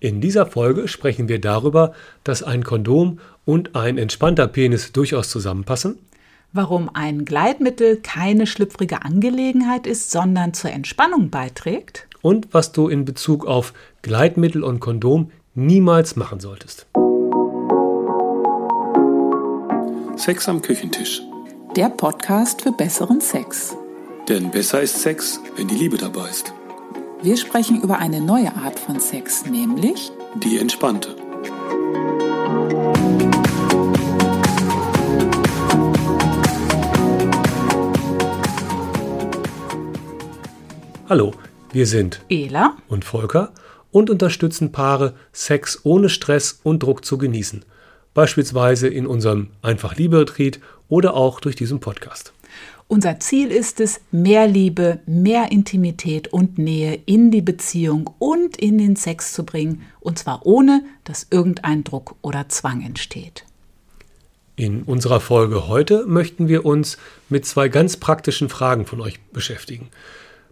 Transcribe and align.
In 0.00 0.20
dieser 0.20 0.46
Folge 0.46 0.86
sprechen 0.86 1.28
wir 1.28 1.40
darüber, 1.40 1.92
dass 2.22 2.44
ein 2.44 2.62
Kondom 2.62 3.18
und 3.44 3.74
ein 3.74 3.98
entspannter 3.98 4.46
Penis 4.46 4.92
durchaus 4.92 5.28
zusammenpassen, 5.28 5.98
warum 6.52 6.88
ein 6.92 7.24
Gleitmittel 7.24 7.96
keine 7.96 8.46
schlüpfrige 8.46 9.02
Angelegenheit 9.02 9.88
ist, 9.88 10.12
sondern 10.12 10.54
zur 10.54 10.70
Entspannung 10.70 11.30
beiträgt 11.30 12.06
und 12.22 12.54
was 12.54 12.70
du 12.70 12.88
in 12.88 13.04
Bezug 13.04 13.44
auf 13.44 13.72
Gleitmittel 14.02 14.62
und 14.62 14.78
Kondom 14.78 15.32
niemals 15.56 16.14
machen 16.14 16.38
solltest. 16.38 16.86
Sex 20.16 20.48
am 20.48 20.62
Küchentisch. 20.62 21.22
Der 21.74 21.88
Podcast 21.90 22.62
für 22.62 22.72
besseren 22.72 23.20
Sex. 23.20 23.76
Denn 24.28 24.50
besser 24.50 24.80
ist 24.80 25.00
Sex, 25.00 25.40
wenn 25.56 25.66
die 25.66 25.76
Liebe 25.76 25.96
dabei 25.96 26.28
ist. 26.28 26.52
Wir 27.20 27.36
sprechen 27.36 27.82
über 27.82 27.98
eine 27.98 28.20
neue 28.20 28.54
Art 28.54 28.78
von 28.78 29.00
Sex, 29.00 29.44
nämlich 29.44 30.12
die 30.36 30.56
entspannte. 30.58 31.16
Hallo, 41.08 41.34
wir 41.72 41.86
sind 41.88 42.20
Ela 42.28 42.76
und 42.86 43.04
Volker 43.04 43.52
und 43.90 44.10
unterstützen 44.10 44.70
Paare, 44.70 45.14
Sex 45.32 45.80
ohne 45.82 46.10
Stress 46.10 46.60
und 46.62 46.84
Druck 46.84 47.04
zu 47.04 47.18
genießen. 47.18 47.64
Beispielsweise 48.14 48.86
in 48.86 49.08
unserem 49.08 49.50
Einfach 49.60 49.96
Liebe 49.96 50.20
Retreat 50.20 50.60
oder 50.88 51.14
auch 51.14 51.40
durch 51.40 51.56
diesen 51.56 51.80
Podcast. 51.80 52.32
Unser 52.90 53.20
Ziel 53.20 53.50
ist 53.50 53.80
es, 53.80 54.00
mehr 54.10 54.46
Liebe, 54.46 55.00
mehr 55.04 55.52
Intimität 55.52 56.28
und 56.28 56.56
Nähe 56.56 56.98
in 57.04 57.30
die 57.30 57.42
Beziehung 57.42 58.08
und 58.18 58.56
in 58.56 58.78
den 58.78 58.96
Sex 58.96 59.34
zu 59.34 59.44
bringen, 59.44 59.82
und 60.00 60.18
zwar 60.18 60.46
ohne, 60.46 60.82
dass 61.04 61.26
irgendein 61.30 61.84
Druck 61.84 62.16
oder 62.22 62.48
Zwang 62.48 62.80
entsteht. 62.80 63.44
In 64.56 64.84
unserer 64.84 65.20
Folge 65.20 65.68
heute 65.68 66.06
möchten 66.06 66.48
wir 66.48 66.64
uns 66.64 66.96
mit 67.28 67.44
zwei 67.44 67.68
ganz 67.68 67.98
praktischen 67.98 68.48
Fragen 68.48 68.86
von 68.86 69.02
euch 69.02 69.20
beschäftigen. 69.32 69.90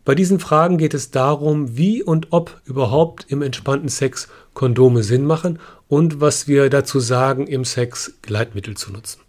Bei 0.05 0.15
diesen 0.15 0.39
Fragen 0.39 0.77
geht 0.77 0.93
es 0.93 1.11
darum, 1.11 1.79
wie 1.79 2.03
und 2.03 2.29
ob 2.33 2.61
überhaupt 2.67 3.25
im 3.29 3.41
entspannten 3.41 3.89
Sex 3.89 4.29
Kondome 4.53 5.03
Sinn 5.03 5.25
machen 5.25 5.59
und 5.89 6.21
was 6.21 6.47
wir 6.47 6.69
dazu 6.69 7.01
sagen, 7.01 7.47
im 7.47 7.65
Sex 7.65 8.13
Gleitmittel 8.21 8.77
zu 8.77 8.93
nutzen. 8.93 9.23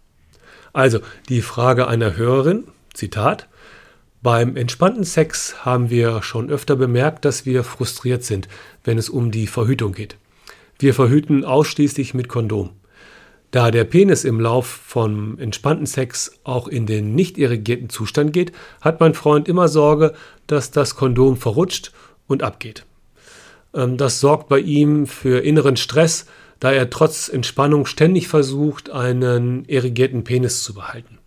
Also 0.74 1.00
die 1.30 1.40
Frage 1.40 1.88
einer 1.88 2.16
Hörerin, 2.18 2.64
Zitat, 2.98 3.48
beim 4.22 4.56
entspannten 4.56 5.04
Sex 5.04 5.64
haben 5.64 5.88
wir 5.88 6.20
schon 6.22 6.50
öfter 6.50 6.74
bemerkt, 6.74 7.24
dass 7.24 7.46
wir 7.46 7.62
frustriert 7.62 8.24
sind, 8.24 8.48
wenn 8.82 8.98
es 8.98 9.08
um 9.08 9.30
die 9.30 9.46
Verhütung 9.46 9.92
geht. 9.92 10.16
Wir 10.80 10.94
verhüten 10.94 11.44
ausschließlich 11.44 12.14
mit 12.14 12.28
Kondom. 12.28 12.70
Da 13.52 13.70
der 13.70 13.84
Penis 13.84 14.24
im 14.24 14.40
Lauf 14.40 14.66
von 14.66 15.38
entspannten 15.38 15.86
Sex 15.86 16.40
auch 16.42 16.66
in 16.66 16.86
den 16.86 17.14
nicht 17.14 17.38
irrigierten 17.38 17.88
Zustand 17.88 18.32
geht, 18.32 18.50
hat 18.80 18.98
mein 18.98 19.14
Freund 19.14 19.46
immer 19.46 19.68
Sorge, 19.68 20.14
dass 20.48 20.72
das 20.72 20.96
Kondom 20.96 21.36
verrutscht 21.36 21.92
und 22.26 22.42
abgeht. 22.42 22.84
Ähm, 23.74 23.96
das 23.96 24.18
sorgt 24.18 24.48
bei 24.48 24.58
ihm 24.58 25.06
für 25.06 25.38
inneren 25.38 25.76
Stress, 25.76 26.26
da 26.58 26.72
er 26.72 26.90
trotz 26.90 27.28
Entspannung 27.28 27.86
ständig 27.86 28.26
versucht, 28.26 28.90
einen 28.90 29.64
irrigierten 29.66 30.24
Penis 30.24 30.64
zu 30.64 30.74
behalten. 30.74 31.17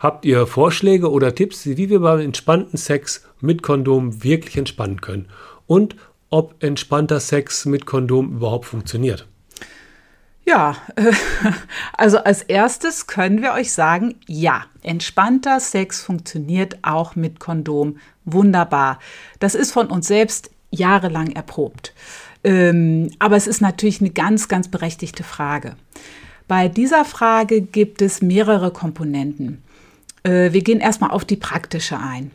Habt 0.00 0.24
ihr 0.24 0.46
Vorschläge 0.46 1.10
oder 1.10 1.34
Tipps, 1.34 1.66
wie 1.66 1.90
wir 1.90 2.00
beim 2.00 2.20
entspannten 2.20 2.78
Sex 2.78 3.26
mit 3.40 3.62
Kondom 3.62 4.22
wirklich 4.22 4.56
entspannen 4.56 5.00
können? 5.00 5.26
Und 5.66 5.96
ob 6.30 6.62
entspannter 6.62 7.18
Sex 7.18 7.64
mit 7.66 7.84
Kondom 7.84 8.32
überhaupt 8.36 8.66
funktioniert? 8.66 9.26
Ja, 10.46 10.76
also 11.92 12.18
als 12.18 12.42
erstes 12.42 13.08
können 13.08 13.42
wir 13.42 13.52
euch 13.52 13.72
sagen, 13.72 14.14
ja, 14.26 14.64
entspannter 14.82 15.58
Sex 15.58 16.00
funktioniert 16.00 16.78
auch 16.82 17.16
mit 17.16 17.40
Kondom 17.40 17.98
wunderbar. 18.24 19.00
Das 19.40 19.56
ist 19.56 19.72
von 19.72 19.88
uns 19.88 20.06
selbst 20.06 20.50
jahrelang 20.70 21.32
erprobt. 21.32 21.92
Ähm, 22.44 23.10
aber 23.18 23.36
es 23.36 23.48
ist 23.48 23.60
natürlich 23.60 24.00
eine 24.00 24.10
ganz, 24.10 24.46
ganz 24.46 24.68
berechtigte 24.68 25.24
Frage. 25.24 25.76
Bei 26.46 26.68
dieser 26.68 27.04
Frage 27.04 27.60
gibt 27.60 28.00
es 28.00 28.22
mehrere 28.22 28.70
Komponenten. 28.70 29.62
Äh, 30.22 30.52
wir 30.52 30.62
gehen 30.62 30.80
erstmal 30.80 31.10
auf 31.10 31.24
die 31.24 31.36
praktische 31.36 31.98
ein. 31.98 32.30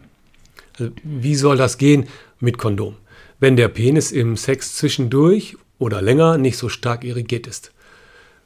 Äh, 0.79 0.89
wie 1.03 1.35
soll 1.35 1.57
das 1.57 1.77
gehen 1.77 2.07
mit 2.39 2.57
Kondom, 2.57 2.95
wenn 3.39 3.55
der 3.55 3.67
Penis 3.67 4.11
im 4.11 4.37
Sex 4.37 4.75
zwischendurch 4.75 5.57
oder 5.79 6.01
länger 6.01 6.37
nicht 6.37 6.57
so 6.57 6.69
stark 6.69 7.03
irrigiert 7.03 7.47
ist? 7.47 7.71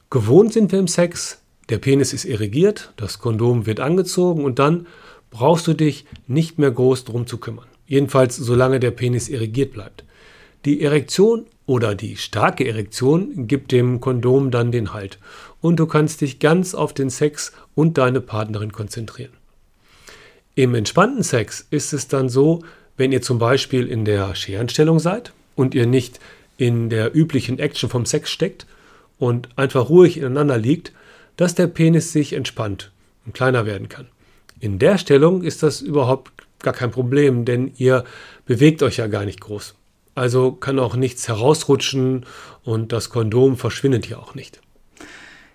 Gewohnt 0.10 0.54
sind 0.54 0.72
wir 0.72 0.80
im 0.80 0.88
Sex, 0.88 1.40
der 1.70 1.80
Penis 1.80 2.14
ist 2.14 2.26
irrigiert, 2.26 2.94
das 2.96 3.20
Kondom 3.20 3.66
wird 3.66 3.80
angezogen 3.80 4.46
und 4.46 4.58
dann 4.60 4.88
brauchst 5.32 5.68
du 5.68 5.74
dich 5.74 6.06
nicht 6.28 6.58
mehr 6.60 6.72
groß 6.72 7.04
drum 7.04 7.28
zu 7.28 7.38
kümmern. 7.38 7.68
Jedenfalls 7.86 8.38
solange 8.38 8.80
der 8.80 8.92
Penis 8.92 9.28
irrigiert 9.30 9.74
bleibt. 9.74 10.04
Die 10.66 10.82
Erektion 10.82 11.46
oder 11.68 11.94
die 11.94 12.16
starke 12.16 12.66
Erektion 12.68 13.46
gibt 13.46 13.72
dem 13.72 14.00
Kondom 14.00 14.50
dann 14.50 14.72
den 14.72 14.94
Halt 14.94 15.20
und 15.62 15.76
du 15.80 15.86
kannst 15.86 16.22
dich 16.22 16.40
ganz 16.40 16.74
auf 16.74 16.94
den 16.94 17.12
Sex 17.12 17.52
und 17.76 18.00
deine 18.00 18.22
Partnerin 18.22 18.72
konzentrieren. 18.72 19.34
Im 20.56 20.74
entspannten 20.74 21.22
Sex 21.22 21.68
ist 21.70 21.94
es 21.94 22.08
dann 22.08 22.30
so, 22.30 22.64
wenn 22.96 23.12
ihr 23.12 23.22
zum 23.22 23.38
Beispiel 23.38 23.86
in 23.86 24.06
der 24.06 24.34
Scherenstellung 24.34 24.98
seid 24.98 25.34
und 25.56 25.76
ihr 25.76 25.86
nicht 25.86 26.20
in 26.58 26.90
der 26.90 27.16
üblichen 27.16 27.60
Action 27.60 27.90
vom 27.90 28.08
Sex 28.08 28.32
steckt 28.32 28.66
und 29.20 29.50
einfach 29.56 29.90
ruhig 29.90 30.18
ineinander 30.18 30.58
liegt, 30.58 30.94
dass 31.36 31.54
der 31.54 31.68
Penis 31.68 32.12
sich 32.12 32.34
entspannt 32.34 32.92
und 33.26 33.36
kleiner 33.36 33.66
werden 33.68 33.90
kann. 33.90 34.08
In 34.60 34.80
der 34.80 34.98
Stellung 34.98 35.44
ist 35.44 35.62
das 35.62 35.82
überhaupt 35.82 36.32
gar 36.64 36.74
kein 36.74 36.90
Problem, 36.90 37.46
denn 37.46 37.74
ihr 37.78 38.04
bewegt 38.46 38.82
euch 38.82 38.98
ja 38.98 39.06
gar 39.06 39.26
nicht 39.26 39.42
groß. 39.42 39.76
Also 40.18 40.52
kann 40.52 40.80
auch 40.80 40.96
nichts 40.96 41.28
herausrutschen 41.28 42.26
und 42.64 42.92
das 42.92 43.12
Kondom 43.12 43.56
verschwindet 43.56 44.10
ja 44.10 44.18
auch 44.18 44.34
nicht. 44.34 44.62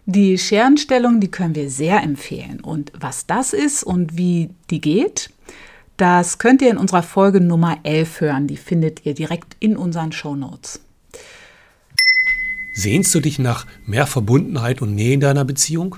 Die 0.06 0.38
Scherenstellung, 0.38 1.18
die 1.18 1.32
können 1.32 1.56
wir 1.56 1.68
sehr 1.68 2.00
empfehlen. 2.00 2.60
Und 2.60 2.92
was 2.96 3.26
das 3.26 3.54
ist 3.54 3.82
und 3.82 4.16
wie 4.16 4.50
die 4.70 4.80
geht, 4.80 5.30
das 5.96 6.38
könnt 6.38 6.62
ihr 6.62 6.70
in 6.70 6.76
unserer 6.76 7.02
Folge 7.02 7.40
Nummer 7.40 7.78
11 7.82 8.20
hören. 8.20 8.46
Die 8.46 8.56
findet 8.56 9.04
ihr 9.04 9.14
direkt 9.14 9.56
in 9.58 9.76
unseren 9.76 10.12
Show 10.12 10.36
Notes. 10.36 10.80
Sehnst 12.72 13.12
du 13.16 13.20
dich 13.20 13.40
nach 13.40 13.66
mehr 13.84 14.06
Verbundenheit 14.06 14.80
und 14.80 14.94
Nähe 14.94 15.14
in 15.14 15.20
deiner 15.20 15.44
Beziehung? 15.44 15.96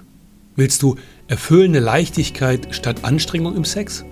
Willst 0.56 0.82
du 0.82 0.96
erfüllende 1.28 1.80
Leichtigkeit 1.80 2.74
statt 2.74 3.04
Anstrengung 3.04 3.56
im 3.56 3.66
Sex? 3.66 4.06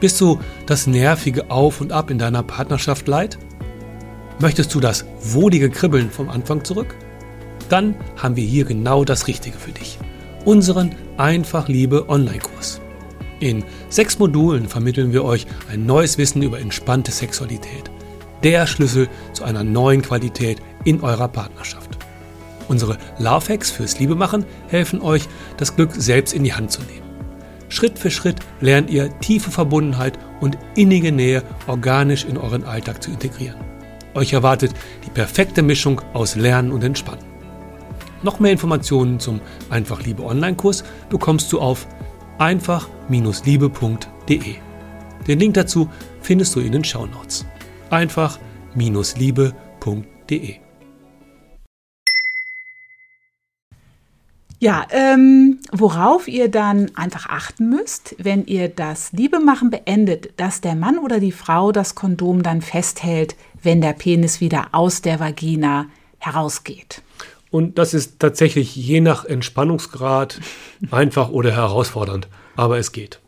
Bist 0.00 0.18
du 0.22 0.40
das 0.64 0.86
nervige 0.86 1.50
Auf 1.50 1.82
und 1.82 1.92
Ab 1.92 2.10
in 2.10 2.18
deiner 2.18 2.42
Partnerschaft 2.42 3.06
leid? 3.08 3.38
Möchtest 4.40 4.72
du 4.72 4.78
das 4.78 5.04
wohlige 5.20 5.68
Kribbeln 5.68 6.10
vom 6.12 6.28
Anfang 6.28 6.64
zurück? 6.64 6.94
Dann 7.68 7.96
haben 8.16 8.36
wir 8.36 8.44
hier 8.44 8.64
genau 8.64 9.04
das 9.04 9.26
Richtige 9.26 9.58
für 9.58 9.72
dich. 9.72 9.98
Unseren 10.44 10.94
Einfach 11.16 11.66
Liebe 11.66 12.08
Online-Kurs. 12.08 12.80
In 13.40 13.64
sechs 13.88 14.20
Modulen 14.20 14.68
vermitteln 14.68 15.12
wir 15.12 15.24
euch 15.24 15.46
ein 15.68 15.86
neues 15.86 16.18
Wissen 16.18 16.42
über 16.42 16.60
entspannte 16.60 17.10
Sexualität. 17.10 17.90
Der 18.44 18.68
Schlüssel 18.68 19.08
zu 19.32 19.42
einer 19.42 19.64
neuen 19.64 20.02
Qualität 20.02 20.62
in 20.84 21.00
eurer 21.00 21.26
Partnerschaft. 21.26 21.98
Unsere 22.68 22.96
Love 23.18 23.52
Hacks 23.52 23.72
fürs 23.72 23.98
Liebemachen 23.98 24.46
helfen 24.68 25.02
euch, 25.02 25.28
das 25.56 25.74
Glück 25.74 25.90
selbst 25.96 26.32
in 26.32 26.44
die 26.44 26.54
Hand 26.54 26.70
zu 26.70 26.82
nehmen. 26.82 27.08
Schritt 27.68 27.98
für 27.98 28.12
Schritt 28.12 28.38
lernt 28.60 28.88
ihr 28.88 29.18
tiefe 29.18 29.50
Verbundenheit 29.50 30.16
und 30.40 30.56
innige 30.76 31.10
Nähe 31.10 31.42
organisch 31.66 32.24
in 32.24 32.38
euren 32.38 32.62
Alltag 32.62 33.02
zu 33.02 33.10
integrieren. 33.10 33.67
Euch 34.18 34.32
erwartet 34.32 34.72
die 35.06 35.10
perfekte 35.10 35.62
Mischung 35.62 36.00
aus 36.12 36.34
Lernen 36.34 36.72
und 36.72 36.82
Entspannen. 36.82 37.24
Noch 38.24 38.40
mehr 38.40 38.50
Informationen 38.50 39.20
zum 39.20 39.40
Einfach 39.70 40.02
Liebe 40.02 40.24
Online-Kurs 40.24 40.82
bekommst 41.08 41.52
du 41.52 41.60
auf 41.60 41.86
einfach-liebe.de. 42.38 44.56
Den 45.28 45.38
Link 45.38 45.54
dazu 45.54 45.88
findest 46.20 46.56
du 46.56 46.60
in 46.60 46.72
den 46.72 46.82
Shownotes. 46.82 47.46
einfach-liebe.de. 47.90 50.67
Ja, 54.60 54.86
ähm, 54.90 55.60
worauf 55.70 56.26
ihr 56.26 56.50
dann 56.50 56.90
einfach 56.96 57.28
achten 57.28 57.68
müsst, 57.68 58.16
wenn 58.18 58.44
ihr 58.46 58.68
das 58.68 59.12
Liebemachen 59.12 59.70
beendet, 59.70 60.30
dass 60.36 60.60
der 60.60 60.74
Mann 60.74 60.98
oder 60.98 61.20
die 61.20 61.30
Frau 61.30 61.70
das 61.70 61.94
Kondom 61.94 62.42
dann 62.42 62.60
festhält, 62.60 63.36
wenn 63.62 63.80
der 63.80 63.92
Penis 63.92 64.40
wieder 64.40 64.68
aus 64.72 65.00
der 65.00 65.20
Vagina 65.20 65.86
herausgeht. 66.18 67.02
Und 67.50 67.78
das 67.78 67.94
ist 67.94 68.18
tatsächlich 68.18 68.74
je 68.74 69.00
nach 69.00 69.24
Entspannungsgrad 69.24 70.40
einfach 70.90 71.30
oder 71.30 71.52
herausfordernd, 71.52 72.26
aber 72.56 72.78
es 72.78 72.90
geht. 72.90 73.20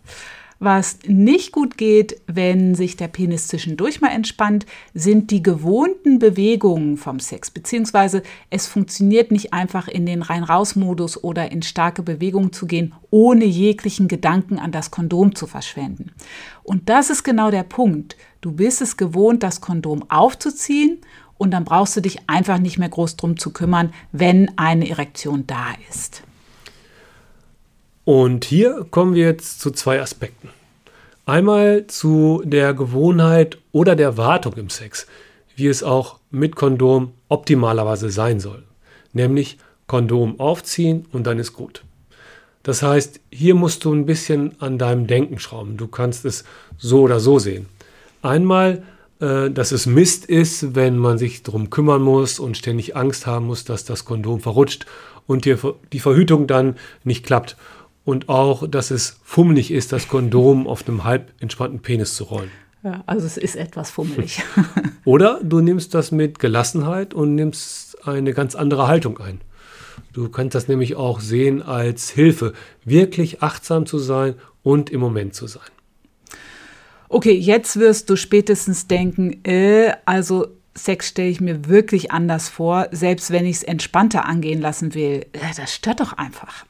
Was 0.62 0.98
nicht 1.06 1.52
gut 1.52 1.78
geht, 1.78 2.20
wenn 2.26 2.74
sich 2.74 2.94
der 2.94 3.08
Penis 3.08 3.48
zwischendurch 3.48 4.02
mal 4.02 4.10
entspannt, 4.10 4.66
sind 4.92 5.30
die 5.30 5.42
gewohnten 5.42 6.18
Bewegungen 6.18 6.98
vom 6.98 7.18
Sex, 7.18 7.50
beziehungsweise 7.50 8.22
es 8.50 8.66
funktioniert 8.66 9.30
nicht 9.30 9.54
einfach 9.54 9.88
in 9.88 10.04
den 10.04 10.20
Rein-Raus-Modus 10.20 11.24
oder 11.24 11.50
in 11.50 11.62
starke 11.62 12.02
Bewegungen 12.02 12.52
zu 12.52 12.66
gehen, 12.66 12.92
ohne 13.08 13.46
jeglichen 13.46 14.06
Gedanken 14.06 14.58
an 14.58 14.70
das 14.70 14.90
Kondom 14.90 15.34
zu 15.34 15.46
verschwenden. 15.46 16.12
Und 16.62 16.90
das 16.90 17.08
ist 17.08 17.22
genau 17.22 17.50
der 17.50 17.62
Punkt. 17.62 18.18
Du 18.42 18.52
bist 18.52 18.82
es 18.82 18.98
gewohnt, 18.98 19.42
das 19.42 19.62
Kondom 19.62 20.10
aufzuziehen 20.10 20.98
und 21.38 21.52
dann 21.52 21.64
brauchst 21.64 21.96
du 21.96 22.02
dich 22.02 22.28
einfach 22.28 22.58
nicht 22.58 22.78
mehr 22.78 22.90
groß 22.90 23.16
drum 23.16 23.38
zu 23.38 23.50
kümmern, 23.54 23.94
wenn 24.12 24.58
eine 24.58 24.90
Erektion 24.90 25.46
da 25.46 25.68
ist. 25.88 26.22
Und 28.04 28.44
hier 28.44 28.86
kommen 28.90 29.14
wir 29.14 29.26
jetzt 29.26 29.60
zu 29.60 29.70
zwei 29.70 30.00
Aspekten. 30.00 30.48
Einmal 31.26 31.86
zu 31.86 32.42
der 32.44 32.74
Gewohnheit 32.74 33.58
oder 33.72 33.94
der 33.94 34.16
Wartung 34.16 34.54
im 34.54 34.70
Sex, 34.70 35.06
wie 35.54 35.66
es 35.68 35.82
auch 35.82 36.18
mit 36.30 36.56
Kondom 36.56 37.12
optimalerweise 37.28 38.10
sein 38.10 38.40
soll. 38.40 38.62
Nämlich 39.12 39.58
Kondom 39.86 40.40
aufziehen 40.40 41.06
und 41.12 41.26
dann 41.26 41.38
ist 41.38 41.52
gut. 41.52 41.84
Das 42.62 42.82
heißt, 42.82 43.20
hier 43.30 43.54
musst 43.54 43.84
du 43.84 43.92
ein 43.92 44.06
bisschen 44.06 44.60
an 44.60 44.78
deinem 44.78 45.06
Denken 45.06 45.38
schrauben. 45.38 45.76
Du 45.76 45.86
kannst 45.86 46.24
es 46.24 46.44
so 46.78 47.02
oder 47.02 47.20
so 47.20 47.38
sehen. 47.38 47.66
Einmal, 48.22 48.82
äh, 49.20 49.50
dass 49.50 49.72
es 49.72 49.86
Mist 49.86 50.26
ist, 50.26 50.74
wenn 50.74 50.98
man 50.98 51.18
sich 51.18 51.42
darum 51.42 51.70
kümmern 51.70 52.02
muss 52.02 52.38
und 52.38 52.56
ständig 52.56 52.96
Angst 52.96 53.26
haben 53.26 53.46
muss, 53.46 53.64
dass 53.64 53.84
das 53.84 54.04
Kondom 54.04 54.40
verrutscht 54.40 54.86
und 55.26 55.44
die 55.44 56.00
Verhütung 56.00 56.46
dann 56.46 56.76
nicht 57.04 57.24
klappt 57.24 57.56
und 58.04 58.28
auch, 58.28 58.68
dass 58.68 58.90
es 58.90 59.18
fummelig 59.24 59.70
ist, 59.70 59.92
das 59.92 60.08
Kondom 60.08 60.66
auf 60.66 60.86
einem 60.88 61.04
halb 61.04 61.32
entspannten 61.40 61.80
Penis 61.80 62.14
zu 62.14 62.24
rollen. 62.24 62.50
Ja, 62.82 63.02
also 63.06 63.26
es 63.26 63.36
ist 63.36 63.56
etwas 63.56 63.90
fummelig. 63.90 64.42
Oder 65.04 65.40
du 65.42 65.60
nimmst 65.60 65.94
das 65.94 66.12
mit 66.12 66.38
Gelassenheit 66.38 67.12
und 67.12 67.34
nimmst 67.34 68.06
eine 68.08 68.32
ganz 68.32 68.54
andere 68.54 68.86
Haltung 68.88 69.18
ein. 69.18 69.40
Du 70.12 70.28
kannst 70.30 70.54
das 70.54 70.66
nämlich 70.66 70.96
auch 70.96 71.20
sehen 71.20 71.62
als 71.62 72.08
Hilfe, 72.08 72.54
wirklich 72.84 73.42
achtsam 73.42 73.84
zu 73.84 73.98
sein 73.98 74.34
und 74.62 74.90
im 74.90 75.00
Moment 75.00 75.34
zu 75.34 75.46
sein. 75.46 75.68
Okay, 77.08 77.32
jetzt 77.32 77.78
wirst 77.78 78.08
du 78.08 78.16
spätestens 78.16 78.86
denken, 78.86 79.44
äh, 79.44 79.92
also 80.06 80.46
Sex 80.74 81.08
stelle 81.08 81.28
ich 81.28 81.40
mir 81.40 81.68
wirklich 81.68 82.12
anders 82.12 82.48
vor, 82.48 82.86
selbst 82.92 83.30
wenn 83.30 83.44
ich 83.44 83.56
es 83.56 83.62
entspannter 83.62 84.24
angehen 84.24 84.60
lassen 84.60 84.94
will. 84.94 85.26
Äh, 85.32 85.54
das 85.56 85.74
stört 85.74 86.00
doch 86.00 86.14
einfach 86.14 86.64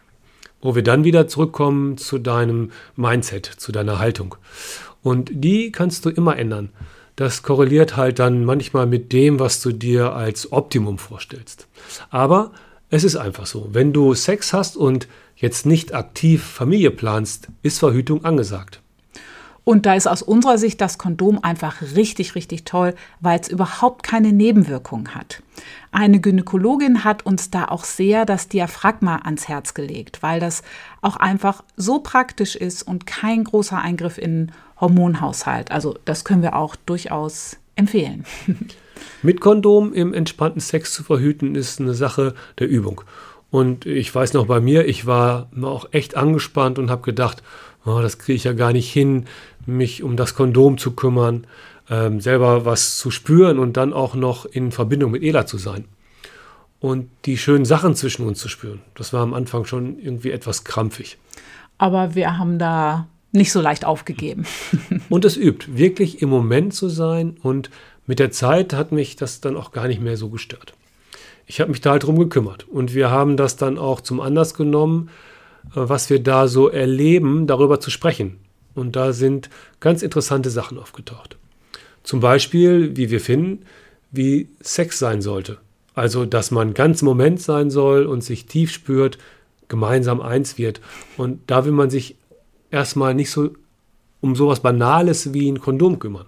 wo 0.61 0.75
wir 0.75 0.83
dann 0.83 1.05
wieder 1.05 1.29
zurückkommen 1.29 1.97
zu 1.97 2.19
deinem 2.19 2.71
Mindset, 2.97 3.47
zu 3.47 3.73
deiner 3.73 3.99
Haltung. 3.99 4.37
Und 5.03 5.31
die 5.33 5.73
kannst 5.73 6.05
du 6.05 6.11
immer 6.11 6.37
ändern. 6.37 6.71
Das 7.17 7.43
korreliert 7.43 7.97
halt 7.97 8.19
dann 8.19 8.45
manchmal 8.45 8.87
mit 8.87 9.13
dem, 9.13 9.39
was 9.39 9.61
du 9.61 9.73
dir 9.73 10.15
als 10.15 10.53
Optimum 10.53 10.99
vorstellst. 10.99 11.69
Aber 12.11 12.53
es 12.89 13.05
ist 13.05 13.17
einfach 13.17 13.47
so. 13.47 13.69
Wenn 13.73 13.93
du 13.93 14.15
Sex 14.15 14.53
hast 14.53 14.77
und 14.77 15.07
jetzt 15.37 15.65
nicht 15.67 15.95
aktiv 15.95 16.43
Familie 16.43 16.91
planst, 16.91 17.49
ist 17.63 17.79
Verhütung 17.79 18.25
angesagt. 18.25 18.81
Und 19.71 19.87
da 19.87 19.95
ist 19.95 20.09
aus 20.09 20.21
unserer 20.21 20.59
Sicht 20.59 20.81
das 20.81 20.99
Kondom 20.99 21.45
einfach 21.45 21.81
richtig, 21.95 22.35
richtig 22.35 22.65
toll, 22.65 22.93
weil 23.21 23.39
es 23.39 23.47
überhaupt 23.47 24.03
keine 24.03 24.33
Nebenwirkungen 24.33 25.15
hat. 25.15 25.45
Eine 25.93 26.19
Gynäkologin 26.19 27.05
hat 27.05 27.25
uns 27.25 27.53
da 27.53 27.67
auch 27.67 27.85
sehr 27.85 28.27
das 28.27 28.49
Diaphragma 28.49 29.21
ans 29.23 29.47
Herz 29.47 29.73
gelegt, 29.73 30.25
weil 30.25 30.41
das 30.41 30.65
auch 31.03 31.15
einfach 31.15 31.63
so 31.77 32.01
praktisch 32.01 32.57
ist 32.57 32.83
und 32.83 33.07
kein 33.07 33.45
großer 33.45 33.79
Eingriff 33.79 34.19
in 34.19 34.49
den 34.49 34.53
Hormonhaushalt. 34.81 35.71
Also 35.71 35.97
das 36.05 36.25
können 36.25 36.43
wir 36.43 36.57
auch 36.57 36.75
durchaus 36.75 37.57
empfehlen. 37.77 38.25
Mit 39.23 39.41
Kondom 39.41 39.93
im 39.93 40.13
entspannten 40.15 40.61
Sex 40.61 40.93
zu 40.93 41.05
verhüten 41.05 41.55
ist 41.55 41.81
eine 41.81 41.95
Sache 41.95 42.35
der 42.59 42.69
Übung. 42.69 43.03
Und 43.53 43.87
ich 43.87 44.13
weiß 44.13 44.33
noch 44.33 44.47
bei 44.47 44.59
mir, 44.59 44.87
ich 44.87 45.07
war 45.07 45.49
auch 45.63 45.87
echt 45.93 46.17
angespannt 46.17 46.81
und 46.81 46.91
habe 46.91 47.03
gedacht, 47.03 47.45
oh, 47.85 48.01
das 48.01 48.19
kriege 48.19 48.37
ich 48.37 48.45
ja 48.45 48.53
gar 48.53 48.73
nicht 48.73 48.93
hin, 48.93 49.27
mich 49.67 50.03
um 50.03 50.17
das 50.17 50.35
Kondom 50.35 50.79
zu 50.79 50.93
kümmern, 50.93 51.47
ähm, 51.89 52.21
selber 52.21 52.65
was 52.65 52.99
zu 52.99 53.11
spüren 53.11 53.59
und 53.59 53.77
dann 53.77 53.93
auch 53.93 54.15
noch 54.15 54.47
in 54.47 54.73
Verbindung 54.73 55.11
mit 55.11 55.23
Ela 55.23 55.47
zu 55.47 55.59
sein. 55.59 55.85
Und 56.79 57.11
die 57.27 57.37
schönen 57.37 57.67
Sachen 57.67 57.95
zwischen 57.95 58.27
uns 58.27 58.39
zu 58.39 58.49
spüren. 58.49 58.81
Das 58.95 59.13
war 59.13 59.23
am 59.23 59.35
Anfang 59.35 59.67
schon 59.67 59.99
irgendwie 59.99 60.31
etwas 60.31 60.65
krampfig. 60.65 61.19
Aber 61.77 62.15
wir 62.15 62.39
haben 62.39 62.59
da 62.59 63.07
nicht 63.33 63.53
so 63.53 63.61
leicht 63.61 63.85
aufgegeben. 63.85 64.47
und 65.09 65.25
es 65.25 65.37
übt, 65.37 65.77
wirklich 65.77 66.23
im 66.23 66.31
Moment 66.31 66.75
zu 66.75 66.89
sein. 66.89 67.37
Und 67.43 67.71
mit 68.07 68.19
der 68.19 68.31
Zeit 68.31 68.73
hat 68.73 68.93
mich 68.93 69.17
das 69.17 69.41
dann 69.41 69.57
auch 69.57 69.73
gar 69.73 69.89
nicht 69.89 70.01
mehr 70.01 70.17
so 70.17 70.31
gestört. 70.31 70.75
Ich 71.47 71.61
habe 71.61 71.71
mich 71.71 71.81
da 71.81 71.91
halt 71.91 72.05
drum 72.05 72.19
gekümmert. 72.19 72.67
Und 72.69 72.95
wir 72.95 73.11
haben 73.11 73.37
das 73.37 73.57
dann 73.57 73.79
auch 73.79 74.01
zum 74.01 74.21
Anlass 74.21 74.55
genommen, 74.55 75.11
äh, 75.71 75.73
was 75.75 76.09
wir 76.09 76.23
da 76.23 76.49
so 76.49 76.69
erleben, 76.69 77.47
darüber 77.47 77.81
zu 77.81 77.91
sprechen. 77.91 78.39
Und 78.75 78.97
da 78.97 79.13
sind 79.13 79.51
ganz 79.81 80.03
interessante 80.03 80.51
Sachen 80.51 80.79
aufgetaucht. 80.79 81.37
Zum 82.03 82.21
Beispiel, 82.21 82.97
wie 82.97 83.11
wir 83.11 83.21
finden, 83.21 83.65
wie 84.11 84.49
Sex 84.61 84.99
sein 84.99 85.23
sollte. 85.23 85.59
Also, 85.95 86.25
dass 86.25 86.51
man 86.51 86.75
ganz 86.75 87.03
im 87.03 87.07
Moment 87.07 87.43
sein 87.43 87.71
soll 87.71 88.07
und 88.07 88.23
sich 88.23 88.47
tief 88.47 88.73
spürt, 88.73 89.19
gemeinsam 89.69 90.21
eins 90.21 90.57
wird. 90.59 90.81
Und 91.17 91.41
da 91.47 91.65
will 91.65 91.73
man 91.73 91.91
sich 91.91 92.17
erstmal 92.71 93.15
nicht 93.15 93.31
so 93.31 93.51
um 94.21 94.37
sowas 94.37 94.61
Banales 94.61 95.33
wie 95.33 95.51
ein 95.51 95.61
Kondom 95.61 95.99
kümmern. 95.99 96.27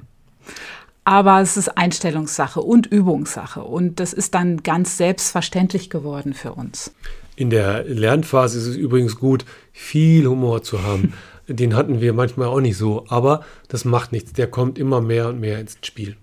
Aber 1.04 1.40
es 1.40 1.56
ist 1.56 1.76
Einstellungssache 1.76 2.60
und 2.60 2.86
Übungssache. 2.86 3.62
Und 3.62 3.98
das 3.98 4.12
ist 4.12 4.34
dann 4.34 4.62
ganz 4.62 4.96
selbstverständlich 4.96 5.90
geworden 5.90 6.32
für 6.32 6.52
uns. 6.52 6.94
In 7.34 7.50
der 7.50 7.84
Lernphase 7.84 8.58
ist 8.58 8.66
es 8.66 8.76
übrigens 8.76 9.18
gut, 9.18 9.44
viel 9.72 10.26
Humor 10.26 10.62
zu 10.62 10.82
haben. 10.82 11.14
Den 11.48 11.74
hatten 11.74 12.00
wir 12.00 12.12
manchmal 12.12 12.48
auch 12.48 12.60
nicht 12.60 12.76
so, 12.76 13.04
aber 13.08 13.44
das 13.68 13.84
macht 13.84 14.12
nichts. 14.12 14.32
Der 14.32 14.46
kommt 14.46 14.78
immer 14.78 15.00
mehr 15.00 15.28
und 15.28 15.40
mehr 15.40 15.58
ins 15.58 15.76
Spiel. 15.82 16.16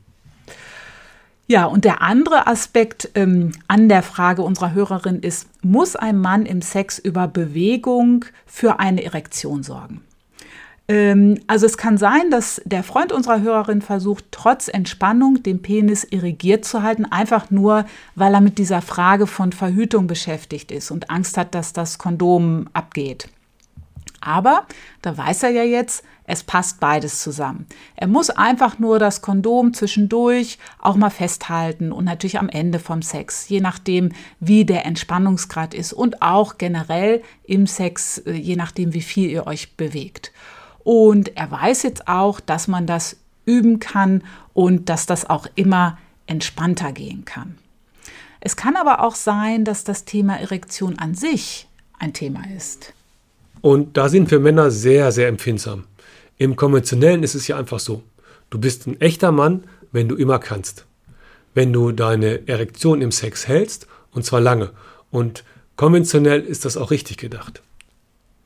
Ja, 1.48 1.66
und 1.66 1.84
der 1.84 2.04
andere 2.04 2.46
Aspekt 2.46 3.10
ähm, 3.16 3.54
an 3.68 3.90
der 3.90 4.04
Frage 4.04 4.44
unserer 4.44 4.74
Hörerin 4.74 5.22
ist, 5.22 5.48
muss 5.64 5.96
ein 5.96 6.20
Mann 6.20 6.46
im 6.46 6.62
Sex 6.62 7.00
über 7.00 7.28
Bewegung 7.28 8.26
für 8.46 8.80
eine 8.80 9.04
Erektion 9.04 9.64
sorgen? 9.64 10.02
Ähm, 10.88 11.40
also 11.48 11.66
es 11.66 11.78
kann 11.78 11.98
sein, 11.98 12.30
dass 12.30 12.62
der 12.66 12.84
Freund 12.84 13.12
unserer 13.12 13.42
Hörerin 13.42 13.82
versucht, 13.82 14.26
trotz 14.30 14.68
Entspannung 14.68 15.42
den 15.42 15.64
Penis 15.64 16.04
irrigiert 16.04 16.66
zu 16.66 16.84
halten, 16.84 17.06
einfach 17.06 17.50
nur, 17.50 17.86
weil 18.14 18.34
er 18.34 18.42
mit 18.42 18.60
dieser 18.60 18.84
Frage 18.84 19.26
von 19.26 19.52
Verhütung 19.52 20.06
beschäftigt 20.06 20.72
ist 20.72 20.92
und 20.92 21.10
Angst 21.10 21.36
hat, 21.36 21.56
dass 21.56 21.74
das 21.74 21.98
Kondom 21.98 22.68
abgeht. 22.74 23.28
Aber 24.22 24.66
da 25.02 25.18
weiß 25.18 25.44
er 25.44 25.50
ja 25.52 25.64
jetzt, 25.64 26.04
es 26.26 26.44
passt 26.44 26.80
beides 26.80 27.22
zusammen. 27.22 27.66
Er 27.96 28.08
muss 28.08 28.30
einfach 28.30 28.78
nur 28.78 29.00
das 29.00 29.22
Kondom 29.22 29.74
zwischendurch 29.74 30.60
auch 30.78 30.96
mal 30.96 31.10
festhalten 31.10 31.92
und 31.92 32.06
natürlich 32.06 32.38
am 32.38 32.50
Ende 32.50 32.78
vom 32.78 33.02
Sex, 33.02 33.50
je 33.50 33.62
nachdem, 33.62 34.12
wie 34.40 34.64
der 34.64 34.86
Entspannungsgrad 34.86 35.74
ist 35.74 35.92
und 35.92 36.22
auch 36.22 36.60
generell 36.60 37.24
im 37.44 37.66
Sex, 37.66 38.20
äh, 38.20 38.34
je 38.34 38.56
nachdem, 38.56 38.94
wie 38.94 39.02
viel 39.02 39.30
ihr 39.30 39.48
euch 39.48 39.76
bewegt. 39.76 40.32
Und 40.84 41.36
er 41.36 41.50
weiß 41.50 41.84
jetzt 41.84 42.08
auch, 42.08 42.40
dass 42.40 42.68
man 42.68 42.86
das 42.86 43.18
üben 43.46 43.80
kann 43.80 44.24
und 44.54 44.90
dass 44.90 45.08
das 45.08 45.30
auch 45.30 45.48
immer 45.56 45.98
entspannter 46.28 46.92
gehen 46.92 47.26
kann. 47.26 47.58
Es 48.40 48.56
kann 48.56 48.76
aber 48.76 49.04
auch 49.04 49.16
sein, 49.16 49.66
dass 49.66 49.84
das 49.84 50.06
Thema 50.06 50.40
Erektion 50.40 51.00
an 51.00 51.16
sich 51.16 51.68
ein 51.98 52.14
Thema 52.14 52.44
ist. 52.56 52.94
Und 53.62 53.98
da 53.98 54.10
sind 54.10 54.32
wir 54.32 54.40
Männer 54.40 54.72
sehr, 54.72 55.12
sehr 55.12 55.28
empfindsam. 55.28 55.86
Im 56.38 56.56
konventionellen 56.56 57.24
ist 57.24 57.36
es 57.36 57.48
ja 57.48 57.58
einfach 57.58 57.80
so. 57.80 58.04
Du 58.50 58.60
bist 58.60 58.88
ein 58.88 59.00
echter 59.02 59.32
Mann, 59.32 59.64
wenn 59.92 60.08
du 60.08 60.16
immer 60.16 60.40
kannst. 60.40 60.86
Wenn 61.54 61.74
du 61.74 61.92
deine 61.92 62.48
Erektion 62.48 63.02
im 63.02 63.12
Sex 63.12 63.48
hältst, 63.48 63.88
und 64.12 64.26
zwar 64.26 64.42
lange. 64.42 64.72
Und 65.12 65.44
konventionell 65.76 66.42
ist 66.42 66.66
das 66.66 66.78
auch 66.78 66.92
richtig 66.92 67.18
gedacht. 67.18 67.62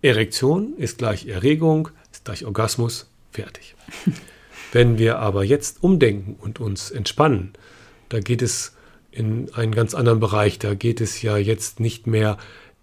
Erektion 0.02 0.74
ist 0.78 0.98
gleich 0.98 1.28
Erregung, 1.28 1.90
ist 2.12 2.26
gleich 2.26 2.46
Orgasmus, 2.46 3.10
fertig. 3.32 3.76
Wenn 4.72 4.98
wir 4.98 5.20
aber 5.20 5.44
jetzt 5.44 5.84
umdenken 5.84 6.36
und 6.40 6.60
uns 6.60 6.90
entspannen, 6.90 7.54
da 8.10 8.20
geht 8.20 8.42
es 8.42 8.76
in 9.12 9.54
einen 9.54 9.74
ganz 9.74 9.94
anderen 9.94 10.20
Bereich. 10.20 10.60
Da 10.60 10.74
geht 10.74 11.00
es 11.00 11.22
ja 11.22 11.38
jetzt 11.38 11.80
nicht 11.80 12.08
mehr 12.08 12.38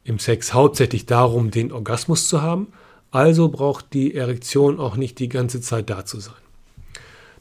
im 0.05 0.19
Sex 0.19 0.55
hauptsächlich 0.55 1.07
darum, 1.07 1.51
den 1.51 1.73
Orgasmus 1.73 2.29
zu 2.29 2.43
haben, 2.43 2.69
also 3.11 3.49
braucht 3.49 3.93
die 3.93 4.15
Erektion 4.15 4.79
auch 4.79 4.97
nicht 4.97 5.19
die 5.19 5.29
ganze 5.29 5.61
Zeit 5.61 5.91
da 5.91 6.05
zu 6.05 6.21
sein. 6.21 6.35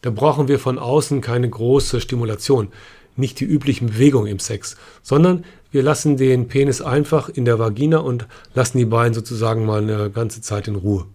Da 0.02 0.10
brauchen 0.10 0.48
wir 0.48 0.60
von 0.60 0.80
außen 0.80 1.22
keine 1.22 1.50
große 1.50 2.02
Stimulation, 2.02 2.70
nicht 3.16 3.40
die 3.40 3.46
üblichen 3.46 3.88
Bewegungen 3.88 4.28
im 4.28 4.40
Sex, 4.40 4.78
sondern 5.02 5.46
wir 5.72 5.84
lassen 5.84 6.18
den 6.18 6.48
Penis 6.48 6.82
einfach 6.82 7.30
in 7.30 7.46
der 7.46 7.60
Vagina 7.60 7.98
und 7.98 8.28
lassen 8.54 8.78
die 8.78 8.86
Beine 8.86 9.14
sozusagen 9.14 9.66
mal 9.66 9.84
eine 9.84 10.10
ganze 10.10 10.42
Zeit 10.42 10.68
in 10.68 10.76
Ruhe. 10.76 11.06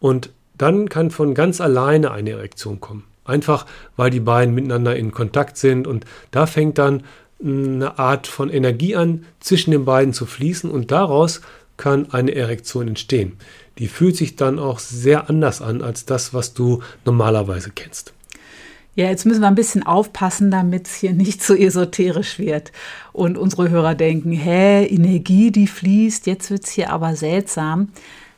Und 0.00 0.30
dann 0.56 0.88
kann 0.88 1.10
von 1.10 1.34
ganz 1.34 1.60
alleine 1.60 2.12
eine 2.12 2.30
Erektion 2.30 2.78
kommen. 2.80 3.04
Einfach 3.24 3.64
weil 3.96 4.10
die 4.10 4.20
beiden 4.20 4.54
miteinander 4.54 4.94
in 4.94 5.10
Kontakt 5.10 5.56
sind 5.56 5.86
und 5.86 6.04
da 6.30 6.46
fängt 6.46 6.76
dann 6.76 7.04
eine 7.44 7.98
Art 7.98 8.26
von 8.26 8.50
Energie 8.50 8.96
an, 8.96 9.26
zwischen 9.40 9.70
den 9.70 9.84
beiden 9.84 10.14
zu 10.14 10.26
fließen 10.26 10.70
und 10.70 10.90
daraus 10.90 11.40
kann 11.76 12.12
eine 12.12 12.34
Erektion 12.34 12.88
entstehen. 12.88 13.36
Die 13.78 13.88
fühlt 13.88 14.16
sich 14.16 14.36
dann 14.36 14.58
auch 14.58 14.78
sehr 14.78 15.28
anders 15.28 15.60
an 15.60 15.82
als 15.82 16.06
das, 16.06 16.32
was 16.32 16.54
du 16.54 16.82
normalerweise 17.04 17.70
kennst. 17.70 18.12
Ja, 18.96 19.08
jetzt 19.08 19.26
müssen 19.26 19.40
wir 19.40 19.48
ein 19.48 19.56
bisschen 19.56 19.82
aufpassen, 19.82 20.52
damit 20.52 20.86
es 20.86 20.94
hier 20.94 21.12
nicht 21.12 21.42
zu 21.42 21.54
so 21.54 21.58
esoterisch 21.58 22.38
wird 22.38 22.70
und 23.12 23.36
unsere 23.36 23.68
Hörer 23.68 23.96
denken, 23.96 24.30
hä, 24.30 24.86
Energie, 24.86 25.50
die 25.50 25.66
fließt, 25.66 26.28
jetzt 26.28 26.50
wird 26.50 26.64
es 26.64 26.70
hier 26.70 26.90
aber 26.90 27.16
seltsam. 27.16 27.88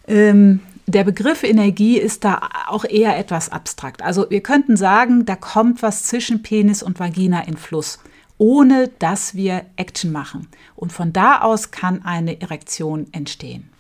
Ähm, 0.09 0.61
der 0.87 1.05
Begriff 1.05 1.43
Energie 1.43 1.99
ist 1.99 2.25
da 2.25 2.49
auch 2.69 2.85
eher 2.85 3.19
etwas 3.19 3.51
abstrakt. 3.51 4.03
Also 4.03 4.31
wir 4.31 4.41
könnten 4.41 4.77
sagen, 4.77 5.27
da 5.27 5.37
kommt 5.37 5.83
was 5.83 6.05
zwischen 6.05 6.43
Penis 6.43 6.83
und 6.83 7.01
Vagina 7.01 7.43
in 7.43 7.57
Fluss, 7.59 7.99
ohne 8.39 8.91
dass 8.99 9.35
wir 9.35 9.65
Action 9.77 10.13
machen. 10.13 10.49
Und 10.75 10.93
von 10.93 11.13
da 11.13 11.41
aus 11.41 11.71
kann 11.71 12.05
eine 12.05 12.41
Erektion 12.41 13.07
entstehen. 13.13 13.71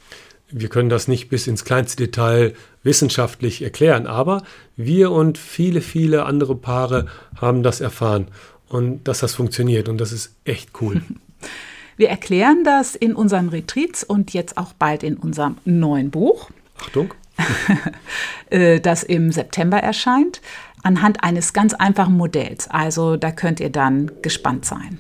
Wir 0.48 0.68
können 0.68 0.88
das 0.88 1.08
nicht 1.08 1.28
bis 1.28 1.46
ins 1.46 1.64
kleinste 1.64 2.04
Detail 2.04 2.54
wissenschaftlich 2.82 3.62
erklären, 3.62 4.06
aber 4.06 4.44
wir 4.76 5.10
und 5.10 5.38
viele, 5.38 5.80
viele 5.80 6.25
andere 6.25 6.54
Paare 6.54 7.06
haben 7.34 7.64
das 7.64 7.80
erfahren 7.80 8.28
und 8.68 9.08
dass 9.08 9.20
das 9.20 9.34
funktioniert 9.34 9.88
und 9.88 9.98
das 9.98 10.12
ist 10.12 10.34
echt 10.44 10.70
cool. 10.80 11.02
Wir 11.98 12.10
erklären 12.10 12.62
das 12.62 12.94
in 12.94 13.14
unseren 13.14 13.48
Retreats 13.48 14.04
und 14.04 14.34
jetzt 14.34 14.58
auch 14.58 14.75
bald 14.75 15.02
in 15.02 15.16
unserem 15.16 15.56
neuen 15.64 16.10
Buch. 16.10 16.50
Achtung. 16.78 17.14
Äh, 18.48 18.78
das 18.80 19.02
im 19.02 19.32
September 19.32 19.78
erscheint, 19.78 20.40
anhand 20.87 21.25
eines 21.25 21.52
ganz 21.52 21.75
einfachen 21.75 22.16
Modells. 22.16 22.71
Also 22.71 23.16
da 23.16 23.33
könnt 23.33 23.61
ihr 23.61 23.71
dann 23.71 24.11
gespannt 24.23 24.64
sein. 24.64 24.99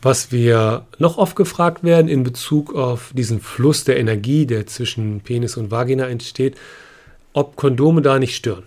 Was 0.00 0.30
wir 0.30 0.86
noch 0.98 1.18
oft 1.18 1.34
gefragt 1.34 1.82
werden 1.82 2.08
in 2.08 2.22
Bezug 2.22 2.74
auf 2.74 3.10
diesen 3.14 3.40
Fluss 3.40 3.84
der 3.84 3.98
Energie, 3.98 4.46
der 4.46 4.66
zwischen 4.66 5.20
Penis 5.20 5.56
und 5.56 5.70
Vagina 5.70 6.06
entsteht, 6.06 6.56
ob 7.32 7.56
Kondome 7.56 8.02
da 8.02 8.18
nicht 8.18 8.36
stören. 8.36 8.64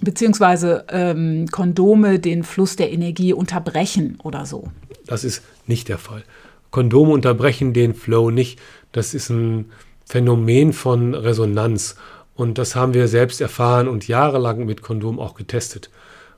Beziehungsweise 0.00 0.84
ähm, 0.90 1.46
Kondome 1.50 2.18
den 2.18 2.42
Fluss 2.42 2.76
der 2.76 2.92
Energie 2.92 3.32
unterbrechen 3.32 4.18
oder 4.22 4.44
so. 4.44 4.70
Das 5.06 5.24
ist 5.24 5.42
nicht 5.66 5.88
der 5.88 5.98
Fall. 5.98 6.24
Kondome 6.72 7.12
unterbrechen 7.12 7.72
den 7.72 7.94
Flow 7.94 8.30
nicht. 8.30 8.58
Das 8.90 9.14
ist 9.14 9.30
ein 9.30 9.70
Phänomen 10.04 10.72
von 10.72 11.14
Resonanz. 11.14 11.94
Und 12.34 12.58
das 12.58 12.74
haben 12.74 12.94
wir 12.94 13.08
selbst 13.08 13.40
erfahren 13.40 13.88
und 13.88 14.08
jahrelang 14.08 14.64
mit 14.64 14.82
Kondom 14.82 15.20
auch 15.20 15.34
getestet. 15.34 15.90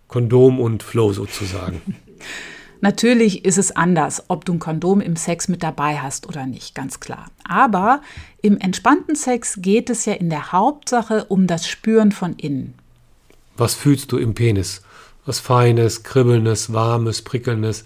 Kondom 0.09 0.61
und 0.61 0.83
Flow 0.83 1.13
sozusagen. 1.13 1.81
Natürlich 2.83 3.45
ist 3.45 3.57
es 3.57 3.75
anders, 3.75 4.25
ob 4.29 4.45
du 4.45 4.53
ein 4.53 4.59
Kondom 4.59 5.01
im 5.01 5.17
Sex 5.17 5.49
mit 5.49 5.63
dabei 5.63 5.99
hast 5.99 6.29
oder 6.29 6.47
nicht, 6.47 6.75
ganz 6.75 7.01
klar. 7.01 7.27
Aber 7.45 8.03
im 8.43 8.59
entspannten 8.59 9.17
Sex 9.17 9.59
geht 9.63 9.89
es 9.89 10.05
ja 10.05 10.13
in 10.13 10.29
der 10.29 10.53
Hauptsache 10.53 11.25
um 11.25 11.47
das 11.47 11.67
Spüren 11.67 12.13
von 12.13 12.35
innen. 12.35 12.75
Was 13.57 13.75
fühlst 13.75 14.13
du 14.13 14.19
im 14.19 14.35
Penis? 14.35 14.83
Was 15.25 15.41
Feines, 15.41 16.03
Kribbelndes, 16.03 16.73
Warmes, 16.73 17.23
Prickelndes. 17.23 17.85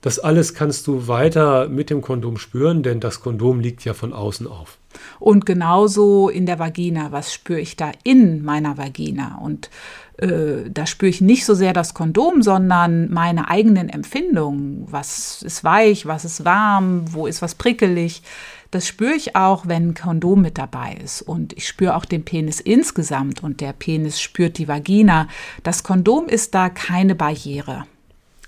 Das 0.00 0.18
alles 0.18 0.54
kannst 0.54 0.86
du 0.86 1.08
weiter 1.08 1.68
mit 1.68 1.90
dem 1.90 2.00
Kondom 2.00 2.36
spüren, 2.36 2.82
denn 2.82 3.00
das 3.00 3.20
Kondom 3.20 3.60
liegt 3.60 3.84
ja 3.84 3.94
von 3.94 4.12
außen 4.12 4.46
auf. 4.46 4.78
Und 5.18 5.46
genauso 5.46 6.28
in 6.28 6.46
der 6.46 6.58
Vagina. 6.58 7.12
Was 7.12 7.32
spüre 7.32 7.60
ich 7.60 7.76
da 7.76 7.92
in 8.04 8.44
meiner 8.44 8.78
Vagina? 8.78 9.38
Und 9.42 9.70
äh, 10.18 10.70
da 10.70 10.86
spüre 10.86 11.10
ich 11.10 11.20
nicht 11.20 11.44
so 11.44 11.54
sehr 11.54 11.72
das 11.72 11.94
Kondom, 11.94 12.42
sondern 12.42 13.10
meine 13.10 13.48
eigenen 13.48 13.88
Empfindungen. 13.88 14.86
Was 14.90 15.42
ist 15.42 15.64
weich, 15.64 16.06
was 16.06 16.24
ist 16.24 16.44
warm, 16.44 17.12
wo 17.12 17.26
ist 17.26 17.42
was 17.42 17.54
prickelig. 17.54 18.22
Das 18.70 18.86
spüre 18.86 19.14
ich 19.14 19.36
auch, 19.36 19.66
wenn 19.66 19.90
ein 19.90 19.94
Kondom 19.94 20.42
mit 20.42 20.58
dabei 20.58 20.98
ist. 21.02 21.22
Und 21.22 21.52
ich 21.52 21.66
spüre 21.66 21.96
auch 21.96 22.04
den 22.04 22.24
Penis 22.24 22.60
insgesamt 22.60 23.42
und 23.42 23.60
der 23.60 23.72
Penis 23.72 24.20
spürt 24.20 24.58
die 24.58 24.68
Vagina. 24.68 25.28
Das 25.62 25.82
Kondom 25.82 26.26
ist 26.26 26.54
da 26.54 26.68
keine 26.68 27.14
Barriere. 27.14 27.84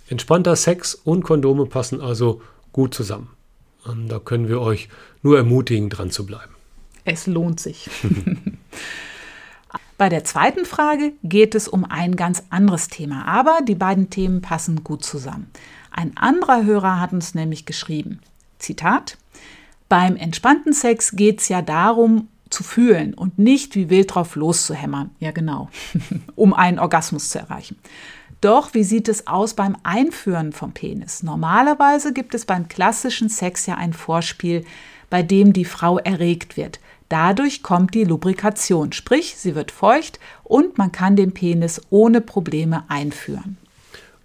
Entspannter 0.08 0.56
Sex 0.56 0.94
und 0.94 1.22
Kondome 1.22 1.66
passen 1.66 2.00
also 2.00 2.40
gut 2.72 2.94
zusammen. 2.94 3.30
Und 3.84 4.08
da 4.08 4.18
können 4.18 4.48
wir 4.48 4.60
euch 4.60 4.88
nur 5.22 5.36
ermutigen, 5.36 5.90
dran 5.90 6.10
zu 6.10 6.26
bleiben. 6.26 6.54
Es 7.04 7.26
lohnt 7.26 7.60
sich. 7.60 7.88
Bei 9.98 10.08
der 10.08 10.24
zweiten 10.24 10.64
Frage 10.64 11.12
geht 11.24 11.54
es 11.54 11.66
um 11.66 11.84
ein 11.84 12.14
ganz 12.14 12.44
anderes 12.50 12.88
Thema, 12.88 13.26
aber 13.26 13.60
die 13.66 13.74
beiden 13.74 14.10
Themen 14.10 14.42
passen 14.42 14.84
gut 14.84 15.04
zusammen. 15.04 15.50
Ein 15.90 16.16
anderer 16.16 16.64
Hörer 16.64 17.00
hat 17.00 17.12
uns 17.12 17.34
nämlich 17.34 17.66
geschrieben, 17.66 18.20
Zitat, 18.58 19.18
beim 19.88 20.16
entspannten 20.16 20.72
Sex 20.72 21.12
geht 21.16 21.40
es 21.40 21.48
ja 21.48 21.62
darum, 21.62 22.28
zu 22.50 22.62
fühlen 22.62 23.14
und 23.14 23.38
nicht 23.38 23.74
wie 23.74 23.90
wild 23.90 24.14
drauf 24.14 24.36
loszuhämmern. 24.36 25.10
Ja, 25.20 25.30
genau, 25.30 25.68
um 26.34 26.54
einen 26.54 26.78
Orgasmus 26.78 27.30
zu 27.30 27.38
erreichen. 27.38 27.76
Doch 28.40 28.72
wie 28.74 28.84
sieht 28.84 29.08
es 29.08 29.26
aus 29.26 29.54
beim 29.54 29.76
Einführen 29.82 30.52
vom 30.52 30.72
Penis? 30.72 31.22
Normalerweise 31.22 32.12
gibt 32.12 32.34
es 32.34 32.44
beim 32.44 32.68
klassischen 32.68 33.28
Sex 33.28 33.66
ja 33.66 33.74
ein 33.74 33.92
Vorspiel, 33.92 34.64
bei 35.10 35.22
dem 35.22 35.52
die 35.52 35.64
Frau 35.64 35.98
erregt 35.98 36.56
wird. 36.56 36.78
Dadurch 37.08 37.62
kommt 37.62 37.94
die 37.94 38.04
Lubrikation, 38.04 38.92
sprich 38.92 39.36
sie 39.36 39.54
wird 39.54 39.70
feucht 39.70 40.20
und 40.44 40.78
man 40.78 40.92
kann 40.92 41.16
den 41.16 41.32
Penis 41.32 41.80
ohne 41.90 42.20
Probleme 42.20 42.84
einführen. 42.88 43.56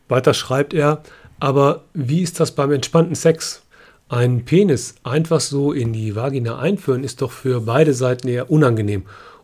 Weiter 0.09 0.33
schreibt 0.33 0.73
er, 0.73 1.01
aber 1.39 1.85
wie 1.93 2.21
ist 2.21 2.39
das 2.39 2.53
beim 2.53 2.71
entspannten 2.71 3.15
Sex? 3.15 3.63
Ein 4.10 4.45
Penis 4.45 4.95
einfach 5.03 5.39
so 5.39 5.72
in 5.72 5.93
die 5.93 6.15
Vagina 6.15 6.60
einführen 6.60 7.03
ist 7.03 7.22
doch 7.22 7.31
für 7.31 7.62
beide 7.62 7.93
Seiten 7.93 8.27
eher 8.27 8.51
unangenehm. 8.51 9.03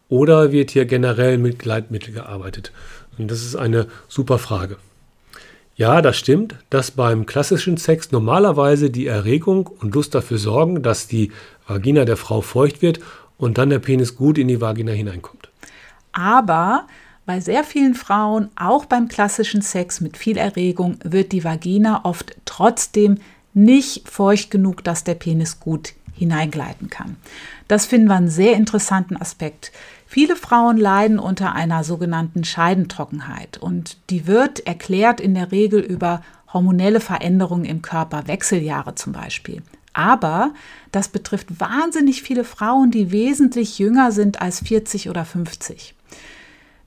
Oder 0.10 0.52
wird 0.52 0.72
hier 0.72 0.86
generell 0.86 1.38
mit 1.38 1.60
Gleitmittel 1.60 2.14
gearbeitet? 2.14 2.72
Und 3.18 3.30
das 3.30 3.42
ist 3.42 3.56
eine 3.56 3.88
super 4.08 4.38
Frage. 4.38 4.78
Ja, 5.76 6.02
das 6.02 6.18
stimmt, 6.18 6.56
dass 6.70 6.92
beim 6.92 7.26
klassischen 7.26 7.78
Sex 7.78 8.12
normalerweise 8.12 8.90
die 8.90 9.08
Erregung 9.08 9.68
und 9.68 9.96
Lust 9.96 10.14
dafür 10.14 10.38
sorgen, 10.38 10.84
dass 10.84 11.08
die 11.08 11.32
Vagina 11.68 12.04
der 12.04 12.18
Frau 12.18 12.42
feucht 12.42 12.82
wird 12.82 13.00
und 13.38 13.58
dann 13.58 13.70
der 13.70 13.80
Penis 13.80 14.16
gut 14.18 14.38
in 14.38 14.50
die 14.50 14.60
Vagina 14.60 14.92
hineinkommt. 14.92 15.50
Aber 16.12 16.86
bei 17.26 17.40
sehr 17.40 17.64
vielen 17.64 17.94
Frauen, 17.94 18.50
auch 18.56 18.86
beim 18.86 19.08
klassischen 19.08 19.62
Sex 19.62 20.02
mit 20.02 20.18
viel 20.18 20.36
Erregung, 20.36 20.98
wird 21.04 21.32
die 21.32 21.44
Vagina 21.44 22.04
oft 22.04 22.36
trotzdem 22.44 23.20
nicht 23.54 24.08
feucht 24.10 24.52
genug, 24.52 24.84
dass 24.84 25.04
der 25.04 25.16
Penis 25.16 25.60
gut 25.60 25.94
hineingleiten 26.14 26.90
kann. 26.90 27.18
Das 27.68 27.86
finden 27.86 28.08
wir 28.08 28.16
einen 28.16 28.30
sehr 28.30 28.56
interessanten 28.56 29.16
Aspekt. 29.16 29.72
Viele 30.06 30.36
Frauen 30.36 30.78
leiden 30.78 31.20
unter 31.20 31.54
einer 31.54 31.84
sogenannten 31.84 32.44
Scheidentrockenheit 32.44 33.58
und 33.58 33.98
die 34.10 34.28
wird 34.28 34.66
erklärt 34.66 35.22
in 35.22 35.34
der 35.34 35.52
Regel 35.52 35.80
über 35.80 36.22
hormonelle 36.52 37.00
Veränderungen 37.00 37.66
im 37.66 37.82
Körper, 37.82 38.28
Wechseljahre 38.28 38.96
zum 38.96 39.14
Beispiel. 39.14 39.62
Aber 39.94 40.52
das 40.92 41.08
betrifft 41.08 41.60
wahnsinnig 41.60 42.22
viele 42.22 42.44
Frauen, 42.44 42.92
die 42.92 43.12
wesentlich 43.12 43.80
jünger 43.80 44.12
sind 44.12 44.42
als 44.42 44.62
40 44.62 45.10
oder 45.10 45.26
50. 45.26 45.96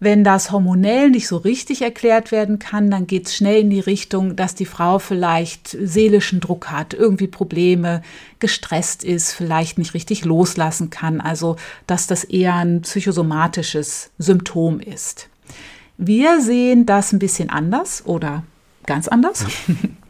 Wenn 0.04 0.25
das 0.25 0.50
hormonell 0.50 1.11
nicht 1.11 1.28
so 1.28 1.37
richtig 1.37 1.82
erklärt 1.82 2.32
werden 2.32 2.59
kann, 2.59 2.90
dann 2.90 3.06
geht 3.06 3.28
es 3.28 3.37
schnell 3.37 3.61
in 3.61 3.71
die 3.71 3.78
Richtung, 3.78 4.35
dass 4.35 4.56
die 4.56 4.66
Frau 4.66 4.99
vielleicht 4.99 5.76
seelischen 5.80 6.40
Druck 6.40 6.73
hat, 6.73 6.92
irgendwie 6.92 7.28
Probleme, 7.28 8.02
gestresst 8.40 9.04
ist, 9.04 9.30
vielleicht 9.30 9.78
nicht 9.78 9.94
richtig 9.94 10.25
loslassen 10.25 10.90
kann, 10.90 11.21
also 11.21 11.54
dass 11.87 12.09
das 12.09 12.25
eher 12.25 12.56
ein 12.56 12.82
psychosomatisches 12.82 14.11
Symptom 14.18 14.80
ist. 14.80 15.28
Wir 15.99 16.40
sehen 16.40 16.85
das 16.85 17.12
ein 17.12 17.21
bisschen 17.21 17.49
anders 17.49 18.04
oder 18.04 18.42
ganz 18.87 19.06
anders. 19.06 19.47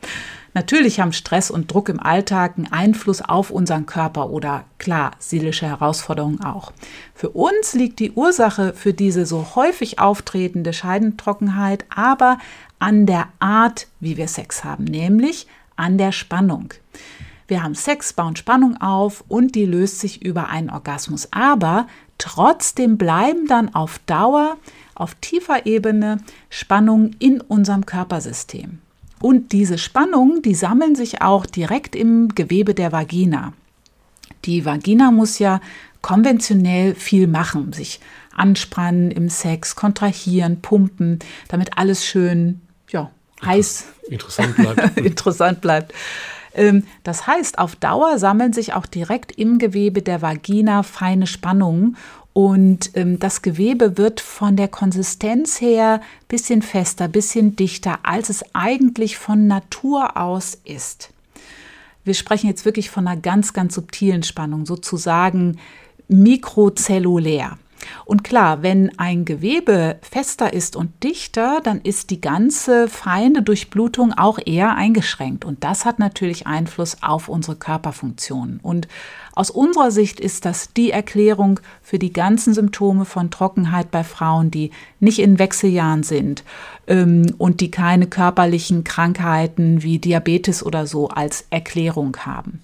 Natürlich 0.55 1.01
haben 1.01 1.13
Stress 1.13 1.51
und 1.51 1.73
Druck 1.73 1.89
im 1.89 1.99
Alltag 1.99 2.55
einen 2.57 2.71
Einfluss 2.71 3.23
auf 3.23 3.51
unseren 3.51 3.87
Körper 3.87 4.31
oder 4.31 4.65
klar, 4.79 5.13
seelische 5.19 5.67
Herausforderungen 5.67 6.43
auch. 6.45 6.73
Für 7.15 7.31
uns 7.31 7.73
liegt 7.73 8.01
die 8.01 8.13
Ursache 8.13 8.75
für 8.75 8.93
diese 8.93 9.25
so 9.25 9.55
häufig 9.55 9.99
auftretende 9.99 10.75
Scheidentrockenheit 10.75 11.87
aber 11.89 12.39
an 12.79 13.07
der 13.07 13.29
Art, 13.39 13.87
wie 14.01 14.17
wir 14.17 14.29
Sex 14.29 14.63
haben, 14.63 14.85
nämlich 14.85 15.47
an 15.77 15.97
der 15.97 16.13
Spannung. 16.13 16.75
Wir 17.49 17.63
haben 17.63 17.75
Sex, 17.75 18.13
bauen 18.13 18.37
Spannung 18.37 18.81
auf 18.81 19.25
und 19.29 19.55
die 19.55 19.67
löst 19.67 20.01
sich 20.01 20.23
über 20.23 20.49
einen 20.49 20.71
Orgasmus. 20.71 21.29
Aber 21.33 21.87
trotzdem 22.19 22.99
bleiben 22.99 23.47
dann 23.47 23.75
auf 23.75 23.99
Dauer, 24.07 24.57
auf 24.95 25.15
tiefer 25.17 25.67
Ebene 25.67 26.19
Spannungen 26.51 27.17
in 27.19 27.41
unserem 27.41 27.87
Körpersystem. 27.87 28.81
Und 29.23 29.53
diese 29.53 29.79
Spannungen, 29.79 30.43
die 30.43 30.55
sammeln 30.57 30.97
sich 30.97 31.23
auch 31.23 31.47
direkt 31.47 31.95
im 31.95 32.35
Gewebe 32.35 32.75
der 32.75 32.91
Vagina. 32.91 33.53
Die 34.45 34.65
Vagina 34.65 35.13
muss 35.13 35.39
ja 35.39 35.61
konventionell 36.01 36.97
viel 36.97 37.29
machen, 37.29 37.73
sich 37.73 38.01
anspannen 38.35 39.13
im 39.13 39.29
Sex, 39.29 39.77
kontrahieren, 39.77 40.61
pumpen, 40.61 41.21
damit 41.47 41.79
alles 41.79 42.05
schön, 42.05 42.63
ja, 42.91 43.13
heiß 43.45 43.85
interessant 44.09 44.57
bleibt. 44.57 44.97
interessant 44.99 45.61
bleibt. 45.61 45.95
Ähm, 46.55 46.85
das 47.05 47.29
heißt, 47.29 47.61
auf 47.61 47.77
Dauer 47.77 48.19
sammeln 48.19 48.53
sich 48.53 48.75
auch 48.75 48.87
direkt 48.87 49.31
im 49.31 49.59
Gewebe 49.59 50.03
der 50.03 50.21
Vagina 50.21 50.83
feine 50.83 51.29
Spannungen 51.29 51.97
und 52.33 52.91
ähm, 52.95 53.19
das 53.19 53.43
Gewebe 53.43 53.99
wird 53.99 54.21
von 54.21 54.57
der 54.57 54.69
Konsistenz 54.69 55.61
her 55.61 56.01
bisschen 56.29 56.63
fester, 56.63 57.09
bisschen 57.09 57.57
dichter, 57.57 58.01
als 58.05 58.31
es 58.31 58.45
eigentlich 58.55 59.19
von 59.19 59.47
Natur 59.47 60.17
aus 60.17 60.59
ist. 60.65 61.11
Wir 62.05 62.15
sprechen 62.15 62.49
jetzt 62.49 62.65
wirklich 62.65 62.91
von 62.91 63.07
einer 63.07 63.21
ganz, 63.21 63.53
ganz 63.53 63.75
subtilen 63.75 64.23
Spannung, 64.23 64.67
sozusagen 64.67 65.59
mikrozellulär. 66.09 67.59
Und 68.05 68.25
klar, 68.25 68.63
wenn 68.63 68.99
ein 68.99 69.25
Gewebe 69.25 69.99
fester 70.03 70.53
ist 70.53 70.77
und 70.77 71.03
dichter, 71.03 71.61
dann 71.63 71.81
ist 71.81 72.11
die 72.11 72.21
ganze 72.21 72.89
feine 72.89 73.43
Durchblutung 73.43 74.13
auch 74.13 74.39
eher 74.45 74.75
eingeschränkt. 74.75 75.45
Und 75.45 75.65
das 75.65 75.85
hat 75.85 75.99
natürlich 75.99 76.47
Einfluss 76.47 76.99
auf 77.03 77.29
unsere 77.29 77.57
Körperfunktionen. 77.57 78.61
Und 78.63 78.89
aus 79.35 79.51
unserer 79.51 79.91
Sicht 79.91 80.21
ist 80.21 80.45
das 80.45 80.73
die 80.75 80.91
Erklärung 80.91 81.61
für 81.83 81.99
die 81.99 82.13
ganzen 82.13 82.53
Symptome 82.53 83.05
von 83.05 83.31
Trockenheit 83.31 83.91
bei 83.91 84.05
Frauen, 84.05 84.51
die 84.51 84.71
nicht 85.01 85.19
in 85.19 85.39
Wechseljahren 85.39 86.03
sind 86.03 86.45
ähm, 86.87 87.35
und 87.39 87.61
die 87.61 87.71
keine 87.71 88.07
körperlichen 88.07 88.85
Krankheiten 88.85 89.83
wie 89.83 89.99
Diabetes 89.99 90.65
oder 90.65 90.87
so 90.87 91.09
als 91.09 91.47
Erklärung 91.51 92.17
haben. 92.19 92.61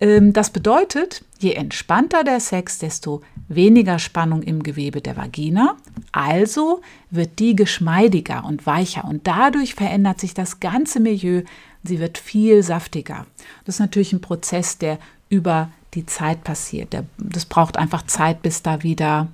Ähm, 0.00 0.32
das 0.32 0.50
bedeutet, 0.50 1.24
je 1.38 1.52
entspannter 1.52 2.24
der 2.24 2.40
Sex, 2.40 2.78
desto 2.78 3.22
weniger 3.48 3.98
Spannung 3.98 4.42
im 4.42 4.62
Gewebe 4.62 5.00
der 5.00 5.16
Vagina. 5.16 5.76
Also 6.12 6.80
wird 7.10 7.38
die 7.38 7.54
geschmeidiger 7.54 8.44
und 8.44 8.66
weicher 8.66 9.04
und 9.04 9.26
dadurch 9.26 9.74
verändert 9.74 10.20
sich 10.20 10.34
das 10.34 10.60
ganze 10.60 11.00
Milieu. 11.00 11.42
Sie 11.84 12.00
wird 12.00 12.18
viel 12.18 12.62
saftiger. 12.62 13.26
Das 13.64 13.76
ist 13.76 13.80
natürlich 13.80 14.12
ein 14.12 14.20
Prozess, 14.20 14.78
der 14.78 14.98
über 15.28 15.70
die 15.94 16.06
Zeit 16.06 16.44
passiert. 16.44 16.96
Das 17.18 17.44
braucht 17.46 17.76
einfach 17.76 18.06
Zeit, 18.06 18.42
bis 18.42 18.62
da 18.62 18.82
wieder 18.82 19.28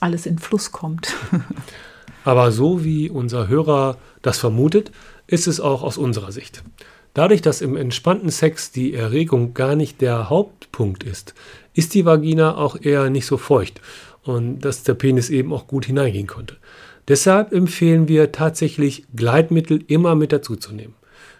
alles 0.00 0.26
in 0.26 0.38
Fluss 0.38 0.72
kommt. 0.72 1.14
Aber 2.24 2.50
so 2.52 2.84
wie 2.84 3.08
unser 3.08 3.48
Hörer 3.48 3.98
das 4.20 4.38
vermutet, 4.38 4.90
ist 5.26 5.46
es 5.46 5.60
auch 5.60 5.82
aus 5.82 5.96
unserer 5.96 6.32
Sicht. 6.32 6.62
Dadurch, 7.16 7.40
dass 7.40 7.62
im 7.62 7.78
entspannten 7.78 8.28
Sex 8.28 8.72
die 8.72 8.92
Erregung 8.92 9.54
gar 9.54 9.74
nicht 9.74 10.02
der 10.02 10.28
Hauptpunkt 10.28 11.02
ist, 11.02 11.32
ist 11.72 11.94
die 11.94 12.04
Vagina 12.04 12.58
auch 12.58 12.78
eher 12.78 13.08
nicht 13.08 13.24
so 13.24 13.38
feucht 13.38 13.80
und 14.24 14.60
dass 14.60 14.82
der 14.82 14.92
Penis 14.92 15.30
eben 15.30 15.50
auch 15.54 15.66
gut 15.66 15.86
hineingehen 15.86 16.26
konnte. 16.26 16.58
Deshalb 17.08 17.54
empfehlen 17.54 18.06
wir 18.08 18.32
tatsächlich 18.32 19.06
Gleitmittel 19.16 19.82
immer 19.86 20.14
mit 20.14 20.30
dazu 20.30 20.56
zu 20.56 20.74
nehmen. 20.74 20.92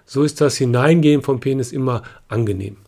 So 0.06 0.22
ist 0.22 0.40
das 0.40 0.56
Hineingehen 0.56 1.20
vom 1.20 1.40
Penis 1.40 1.72
immer 1.72 2.04
angenehm. 2.28 2.78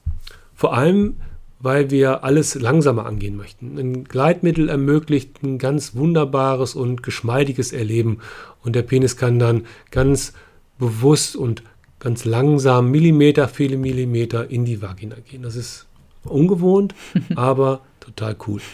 Vor 0.55 0.73
allem, 0.75 1.17
weil 1.61 1.91
wir 1.91 2.25
alles 2.25 2.55
langsamer 2.55 3.05
angehen 3.05 3.37
möchten. 3.37 3.77
Ein 3.77 4.05
Gleitmittel 4.05 4.71
ermöglicht 4.71 5.43
ein 5.43 5.59
ganz 5.59 5.95
wunderbares 5.95 6.75
und 6.75 7.03
geschmeidiges 7.03 7.71
Erleben 7.71 8.21
und 8.63 8.75
der 8.75 8.83
Penis 8.83 9.19
kann 9.19 9.39
dann 9.39 9.67
ganz 9.91 10.33
bewusst 10.79 11.37
und 11.37 11.63
ganz 12.01 12.25
langsam, 12.25 12.91
Millimeter, 12.91 13.49
viele 13.49 13.77
Millimeter 13.77 14.51
in 14.51 14.65
die 14.65 14.81
Vagina 14.83 15.17
gehen. 15.17 15.43
Das 15.43 15.57
ist 15.57 15.87
ungewohnt, 16.25 16.95
aber 17.35 17.81
total 18.01 18.37
cool. 18.47 18.61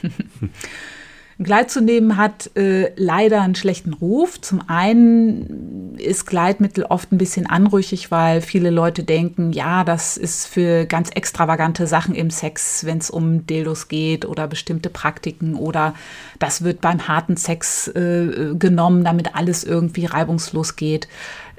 Gleit 1.40 1.69
zu 1.69 1.81
nehmen 1.81 2.16
hat 2.16 2.57
äh, 2.57 2.93
leider 2.95 3.43
einen 3.43 3.57
schlechten 3.57 3.93
Ruf. 3.93 4.40
Zum 4.40 4.69
einen 4.69 5.97
ist 5.99 6.26
Gleitmittel 6.26 6.85
oft 6.85 7.11
ein 7.11 7.19
bisschen 7.19 7.47
anrüchig, 7.47 8.12
weil 8.12 8.40
viele 8.40 8.71
Leute 8.71 9.02
denken, 9.02 9.52
ja, 9.52 9.83
das 9.83 10.16
ist 10.16 10.47
für 10.47 10.87
ganz 10.87 11.11
extravagante 11.11 11.88
Sachen 11.88 12.14
im 12.14 12.31
Sex, 12.31 12.85
wenn 12.87 12.99
es 12.99 13.11
um 13.11 13.46
Dildos 13.46 13.88
geht 13.88 14.27
oder 14.27 14.46
bestimmte 14.46 14.90
Praktiken 14.90 15.57
oder 15.57 15.94
das 16.38 16.62
wird 16.62 16.81
beim 16.81 17.09
harten 17.09 17.37
Sex 17.37 17.88
äh, 17.88 18.55
genommen, 18.57 19.03
damit 19.03 19.35
alles 19.35 19.64
irgendwie 19.64 20.07
reibungslos 20.07 20.77
geht. 20.77 21.09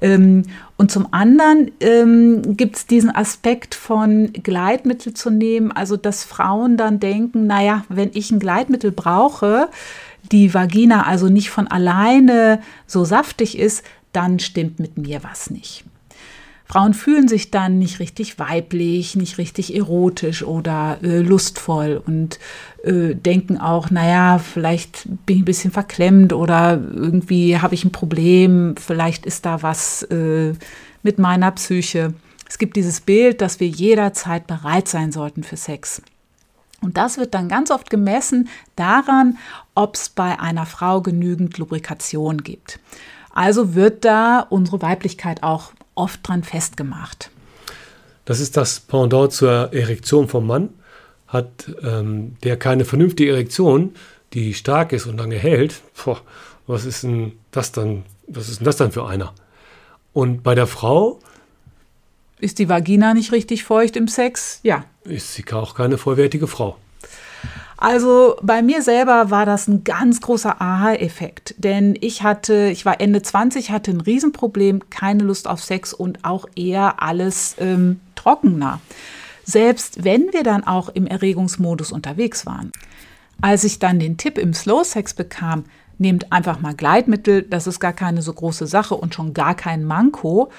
Ähm, 0.05 0.43
und 0.77 0.91
zum 0.91 1.07
anderen 1.11 1.71
ähm, 1.79 2.55
gibt 2.55 2.75
es 2.75 2.85
diesen 2.85 3.09
Aspekt 3.09 3.73
von 3.73 4.31
Gleitmittel 4.33 5.15
zu 5.15 5.31
nehmen, 5.31 5.71
also 5.71 5.97
dass 5.97 6.23
Frauen 6.23 6.77
dann 6.77 6.99
denken, 6.99 7.47
naja, 7.47 7.85
wenn 7.89 8.11
ich 8.13 8.29
ein 8.29 8.39
Gleitmittel 8.39 8.91
brauche, 8.91 9.69
die 10.31 10.53
Vagina 10.53 11.07
also 11.07 11.27
nicht 11.29 11.49
von 11.49 11.67
alleine 11.67 12.61
so 12.85 13.03
saftig 13.03 13.57
ist, 13.57 13.83
dann 14.11 14.37
stimmt 14.37 14.79
mit 14.79 14.97
mir 14.97 15.23
was 15.23 15.49
nicht. 15.49 15.85
Frauen 16.67 16.95
fühlen 16.95 17.27
sich 17.27 17.51
dann 17.51 17.77
nicht 17.77 17.99
richtig 17.99 18.39
weiblich, 18.39 19.15
nicht 19.15 19.37
richtig 19.37 19.75
erotisch 19.75 20.43
oder 20.43 20.97
äh, 21.03 21.19
lustvoll 21.19 22.01
und 22.05 22.39
äh, 22.83 23.13
denken 23.13 23.59
auch, 23.59 23.91
naja, 23.91 24.39
vielleicht 24.39 25.07
bin 25.25 25.37
ich 25.37 25.41
ein 25.43 25.45
bisschen 25.45 25.71
verklemmt 25.71 26.33
oder 26.33 26.73
irgendwie 26.73 27.59
habe 27.59 27.75
ich 27.75 27.85
ein 27.85 27.91
Problem, 27.91 28.75
vielleicht 28.77 29.27
ist 29.27 29.45
da 29.45 29.61
was 29.61 30.03
äh, 30.03 30.53
mit 31.03 31.19
meiner 31.19 31.51
Psyche. 31.51 32.15
Es 32.49 32.57
gibt 32.57 32.75
dieses 32.75 32.99
Bild, 32.99 33.41
dass 33.41 33.59
wir 33.59 33.67
jederzeit 33.67 34.47
bereit 34.47 34.87
sein 34.87 35.11
sollten 35.11 35.43
für 35.43 35.57
Sex. 35.57 36.01
Und 36.81 36.97
das 36.97 37.17
wird 37.17 37.33
dann 37.33 37.47
ganz 37.47 37.71
oft 37.71 37.89
gemessen 37.89 38.49
daran, 38.75 39.37
ob 39.75 39.95
es 39.95 40.09
bei 40.09 40.39
einer 40.39 40.65
Frau 40.65 41.01
genügend 41.01 41.57
Lubrikation 41.57 42.43
gibt. 42.43 42.79
Also 43.33 43.75
wird 43.75 44.05
da 44.05 44.39
unsere 44.39 44.81
Weiblichkeit 44.81 45.43
auch 45.43 45.73
oft 45.95 46.27
dran 46.27 46.43
festgemacht. 46.43 47.31
Das 48.25 48.39
ist 48.39 48.57
das 48.57 48.79
Pendant 48.79 49.31
zur 49.31 49.73
Erektion 49.73 50.27
vom 50.27 50.47
Mann. 50.47 50.69
Hat 51.27 51.71
ähm, 51.83 52.37
der 52.43 52.57
keine 52.57 52.85
vernünftige 52.85 53.31
Erektion, 53.31 53.95
die 54.33 54.53
stark 54.53 54.93
ist 54.93 55.05
und 55.05 55.17
lange 55.17 55.37
hält, 55.37 55.81
boah, 56.03 56.21
was 56.67 56.85
ist 56.85 57.03
denn 57.03 57.33
das 57.51 57.71
dann? 57.71 58.03
Was 58.27 58.49
ist 58.49 58.59
denn 58.59 58.65
das 58.65 58.77
dann 58.77 58.91
für 58.91 59.05
einer? 59.05 59.33
Und 60.13 60.43
bei 60.43 60.55
der 60.55 60.67
Frau 60.67 61.19
ist 62.39 62.59
die 62.59 62.69
Vagina 62.69 63.13
nicht 63.13 63.31
richtig 63.31 63.63
feucht 63.63 63.95
im 63.95 64.07
Sex? 64.07 64.59
Ja. 64.63 64.85
Ist 65.03 65.33
sie 65.33 65.45
auch 65.51 65.75
keine 65.75 65.97
vollwertige 65.97 66.47
Frau. 66.47 66.77
Also 67.77 68.37
bei 68.41 68.61
mir 68.61 68.81
selber 68.81 69.31
war 69.31 69.45
das 69.45 69.67
ein 69.67 69.83
ganz 69.83 70.21
großer 70.21 70.61
Aha-Effekt, 70.61 71.55
denn 71.57 71.97
ich 71.99 72.23
hatte, 72.23 72.69
ich 72.69 72.85
war 72.85 73.01
Ende 73.01 73.21
20, 73.21 73.69
hatte 73.69 73.91
ein 73.91 73.99
Riesenproblem, 73.99 74.89
keine 74.89 75.23
Lust 75.23 75.47
auf 75.47 75.61
Sex 75.61 75.93
und 75.93 76.23
auch 76.23 76.45
eher 76.55 77.01
alles 77.01 77.55
ähm, 77.59 77.99
trockener. 78.15 78.79
Selbst 79.43 80.03
wenn 80.05 80.31
wir 80.31 80.43
dann 80.43 80.63
auch 80.63 80.89
im 80.89 81.05
Erregungsmodus 81.05 81.91
unterwegs 81.91 82.45
waren. 82.45 82.71
Als 83.41 83.65
ich 83.65 83.79
dann 83.79 83.99
den 83.99 84.17
Tipp 84.17 84.37
im 84.37 84.53
Slow 84.53 84.85
Sex 84.85 85.13
bekam, 85.13 85.65
nehmt 85.97 86.31
einfach 86.31 86.61
mal 86.61 86.73
Gleitmittel, 86.73 87.41
das 87.41 87.67
ist 87.67 87.81
gar 87.81 87.93
keine 87.93 88.21
so 88.21 88.33
große 88.33 88.67
Sache 88.67 88.95
und 88.95 89.13
schon 89.13 89.33
gar 89.33 89.53
kein 89.53 89.83
Manko. 89.83 90.49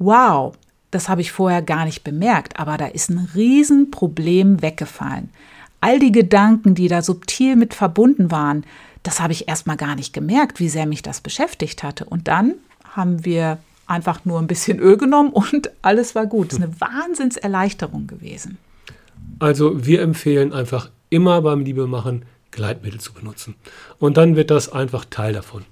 Wow, 0.00 0.56
das 0.90 1.08
habe 1.08 1.20
ich 1.20 1.30
vorher 1.30 1.62
gar 1.62 1.84
nicht 1.84 2.02
bemerkt, 2.02 2.58
aber 2.58 2.76
da 2.76 2.86
ist 2.86 3.08
ein 3.08 3.30
Riesenproblem 3.34 4.62
weggefallen 4.62 5.30
all 5.80 5.98
die 5.98 6.12
Gedanken, 6.12 6.74
die 6.74 6.88
da 6.88 7.02
subtil 7.02 7.56
mit 7.56 7.74
verbunden 7.74 8.30
waren, 8.30 8.64
das 9.02 9.20
habe 9.20 9.32
ich 9.32 9.48
erstmal 9.48 9.76
gar 9.76 9.94
nicht 9.94 10.12
gemerkt, 10.12 10.58
wie 10.58 10.68
sehr 10.68 10.86
mich 10.86 11.02
das 11.02 11.20
beschäftigt 11.20 11.82
hatte. 11.82 12.04
Und 12.04 12.28
dann 12.28 12.54
haben 12.92 13.24
wir 13.24 13.58
einfach 13.86 14.24
nur 14.24 14.40
ein 14.40 14.48
bisschen 14.48 14.80
Öl 14.80 14.96
genommen 14.96 15.30
und 15.30 15.70
alles 15.82 16.14
war 16.14 16.26
gut. 16.26 16.52
Das 16.52 16.58
ist 16.58 16.64
eine 16.64 16.80
Wahnsinnserleichterung 16.80 18.06
gewesen. 18.06 18.58
Also 19.38 19.86
wir 19.86 20.02
empfehlen 20.02 20.52
einfach 20.52 20.90
immer 21.10 21.40
beim 21.42 21.60
Liebemachen 21.60 22.24
Gleitmittel 22.50 23.00
zu 23.00 23.12
benutzen. 23.12 23.54
Und 23.98 24.16
dann 24.16 24.34
wird 24.34 24.50
das 24.50 24.72
einfach 24.72 25.04
Teil 25.04 25.34
davon. 25.34 25.64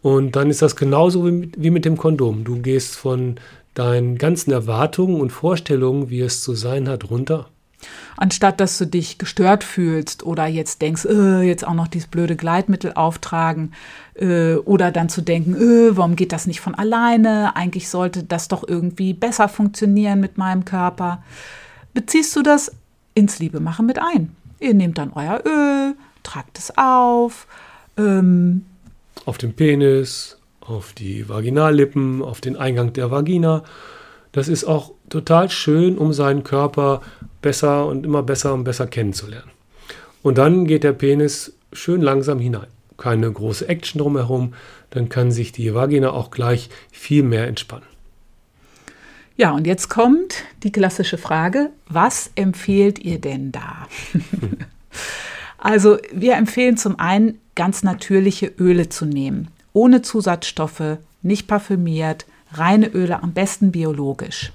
Und 0.00 0.36
dann 0.36 0.48
ist 0.48 0.62
das 0.62 0.74
genauso 0.74 1.26
wie 1.26 1.32
mit, 1.32 1.62
wie 1.62 1.70
mit 1.70 1.84
dem 1.84 1.96
Kondom. 1.96 2.44
Du 2.44 2.60
gehst 2.60 2.96
von 2.96 3.36
deinen 3.74 4.16
ganzen 4.16 4.52
Erwartungen 4.52 5.20
und 5.20 5.30
Vorstellungen, 5.30 6.08
wie 6.08 6.20
es 6.20 6.42
zu 6.42 6.54
sein 6.54 6.88
hat, 6.88 7.10
runter 7.10 7.48
Anstatt 8.16 8.60
dass 8.60 8.78
du 8.78 8.86
dich 8.86 9.18
gestört 9.18 9.62
fühlst 9.62 10.24
oder 10.24 10.46
jetzt 10.46 10.82
denkst, 10.82 11.04
äh, 11.04 11.42
jetzt 11.42 11.66
auch 11.66 11.74
noch 11.74 11.88
dieses 11.88 12.08
blöde 12.08 12.36
Gleitmittel 12.36 12.92
auftragen 12.94 13.72
äh, 14.14 14.54
oder 14.54 14.90
dann 14.90 15.08
zu 15.08 15.22
denken, 15.22 15.54
äh, 15.54 15.96
warum 15.96 16.16
geht 16.16 16.32
das 16.32 16.46
nicht 16.46 16.60
von 16.60 16.74
alleine? 16.74 17.54
Eigentlich 17.56 17.88
sollte 17.88 18.24
das 18.24 18.48
doch 18.48 18.66
irgendwie 18.66 19.14
besser 19.14 19.48
funktionieren 19.48 20.20
mit 20.20 20.38
meinem 20.38 20.64
Körper. 20.64 21.22
Beziehst 21.94 22.34
du 22.36 22.42
das 22.42 22.72
ins 23.14 23.38
Liebemachen 23.38 23.86
mit 23.86 23.98
ein? 23.98 24.34
Ihr 24.60 24.74
nehmt 24.74 24.98
dann 24.98 25.12
euer 25.14 25.42
Öl, 25.46 25.94
tragt 26.22 26.58
es 26.58 26.76
auf. 26.76 27.46
Ähm, 27.96 28.64
auf 29.24 29.38
den 29.38 29.54
Penis, 29.54 30.38
auf 30.60 30.92
die 30.92 31.28
Vaginallippen, 31.28 32.22
auf 32.22 32.40
den 32.40 32.56
Eingang 32.56 32.92
der 32.92 33.10
Vagina. 33.10 33.62
Das 34.38 34.46
ist 34.46 34.62
auch 34.62 34.92
total 35.08 35.50
schön, 35.50 35.98
um 35.98 36.12
seinen 36.12 36.44
Körper 36.44 37.02
besser 37.42 37.86
und 37.86 38.06
immer 38.06 38.22
besser 38.22 38.54
und 38.54 38.62
besser 38.62 38.86
kennenzulernen. 38.86 39.50
Und 40.22 40.38
dann 40.38 40.64
geht 40.64 40.84
der 40.84 40.92
Penis 40.92 41.54
schön 41.72 42.00
langsam 42.02 42.38
hinein. 42.38 42.68
Keine 42.96 43.32
große 43.32 43.68
Action 43.68 44.00
drumherum, 44.00 44.54
dann 44.90 45.08
kann 45.08 45.32
sich 45.32 45.50
die 45.50 45.74
Vagina 45.74 46.12
auch 46.12 46.30
gleich 46.30 46.70
viel 46.92 47.24
mehr 47.24 47.48
entspannen. 47.48 47.88
Ja, 49.36 49.50
und 49.50 49.66
jetzt 49.66 49.88
kommt 49.88 50.44
die 50.62 50.70
klassische 50.70 51.18
Frage, 51.18 51.70
was 51.88 52.30
empfehlt 52.36 53.00
ihr 53.00 53.20
denn 53.20 53.50
da? 53.50 53.88
also 55.58 55.98
wir 56.12 56.36
empfehlen 56.36 56.76
zum 56.76 57.00
einen 57.00 57.40
ganz 57.56 57.82
natürliche 57.82 58.46
Öle 58.56 58.88
zu 58.88 59.04
nehmen, 59.04 59.48
ohne 59.72 60.00
Zusatzstoffe, 60.00 60.98
nicht 61.22 61.48
parfümiert, 61.48 62.24
reine 62.52 62.88
Öle, 62.88 63.22
am 63.22 63.32
besten 63.32 63.72
biologisch. 63.72 64.52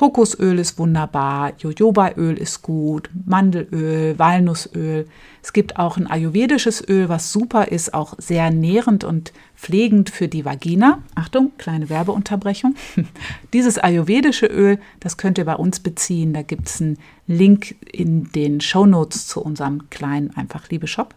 Kokosöl 0.00 0.58
ist 0.58 0.78
wunderbar, 0.78 1.52
Jojobaöl 1.58 2.38
ist 2.38 2.62
gut, 2.62 3.10
Mandelöl, 3.26 4.18
Walnussöl. 4.18 5.06
Es 5.42 5.52
gibt 5.52 5.78
auch 5.78 5.98
ein 5.98 6.06
ayurvedisches 6.06 6.82
Öl, 6.88 7.10
was 7.10 7.32
super 7.32 7.68
ist, 7.68 7.92
auch 7.92 8.14
sehr 8.16 8.50
nährend 8.50 9.04
und 9.04 9.34
pflegend 9.56 10.08
für 10.08 10.26
die 10.26 10.46
Vagina. 10.46 11.02
Achtung, 11.14 11.52
kleine 11.58 11.90
Werbeunterbrechung. 11.90 12.76
Dieses 13.52 13.76
ayurvedische 13.76 14.46
Öl, 14.46 14.78
das 15.00 15.18
könnt 15.18 15.36
ihr 15.36 15.44
bei 15.44 15.56
uns 15.56 15.80
beziehen. 15.80 16.32
Da 16.32 16.40
gibt 16.40 16.68
es 16.68 16.80
einen 16.80 16.96
Link 17.26 17.74
in 17.92 18.32
den 18.32 18.62
Show 18.62 18.86
Notes 18.86 19.26
zu 19.26 19.42
unserem 19.42 19.90
kleinen 19.90 20.34
Einfach 20.34 20.70
Liebe 20.70 20.86
Shop. 20.86 21.14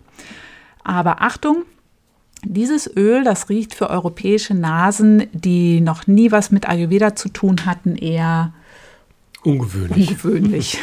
Aber 0.84 1.22
Achtung, 1.22 1.64
dieses 2.44 2.90
Öl, 2.96 3.24
das 3.24 3.50
riecht 3.50 3.74
für 3.74 3.90
europäische 3.90 4.54
Nasen, 4.54 5.28
die 5.34 5.82
noch 5.82 6.08
nie 6.08 6.32
was 6.32 6.52
mit 6.52 6.68
Ayurveda 6.68 7.16
zu 7.16 7.30
tun 7.30 7.66
hatten, 7.66 7.96
eher 7.96 8.54
Ungewöhnlich. 9.44 10.10
Ungewöhnlich. 10.10 10.78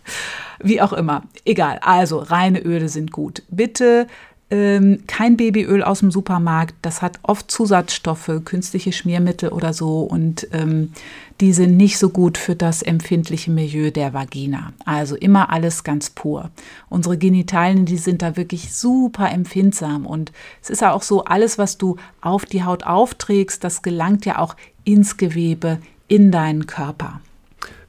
Wie 0.62 0.80
auch 0.80 0.92
immer. 0.92 1.22
Egal. 1.44 1.78
Also, 1.82 2.18
reine 2.18 2.60
Öle 2.60 2.88
sind 2.88 3.12
gut. 3.12 3.42
Bitte 3.48 4.06
ähm, 4.52 5.04
kein 5.06 5.38
Babyöl 5.38 5.82
aus 5.82 6.00
dem 6.00 6.10
Supermarkt. 6.10 6.74
Das 6.82 7.00
hat 7.00 7.18
oft 7.22 7.50
Zusatzstoffe, 7.50 8.30
künstliche 8.44 8.92
Schmiermittel 8.92 9.48
oder 9.48 9.72
so. 9.72 10.00
Und 10.00 10.46
ähm, 10.52 10.92
die 11.40 11.54
sind 11.54 11.78
nicht 11.78 11.98
so 11.98 12.10
gut 12.10 12.36
für 12.36 12.54
das 12.54 12.82
empfindliche 12.82 13.50
Milieu 13.50 13.90
der 13.90 14.12
Vagina. 14.12 14.74
Also 14.84 15.16
immer 15.16 15.50
alles 15.50 15.84
ganz 15.84 16.10
pur. 16.10 16.50
Unsere 16.90 17.16
Genitalien, 17.16 17.86
die 17.86 17.96
sind 17.96 18.20
da 18.20 18.36
wirklich 18.36 18.74
super 18.74 19.30
empfindsam. 19.30 20.04
Und 20.04 20.32
es 20.60 20.68
ist 20.68 20.82
ja 20.82 20.92
auch 20.92 21.02
so, 21.02 21.24
alles, 21.24 21.56
was 21.56 21.78
du 21.78 21.96
auf 22.20 22.44
die 22.44 22.62
Haut 22.62 22.84
aufträgst, 22.84 23.64
das 23.64 23.80
gelangt 23.80 24.26
ja 24.26 24.38
auch 24.38 24.54
ins 24.84 25.16
Gewebe, 25.16 25.78
in 26.08 26.30
deinen 26.30 26.66
Körper. 26.66 27.22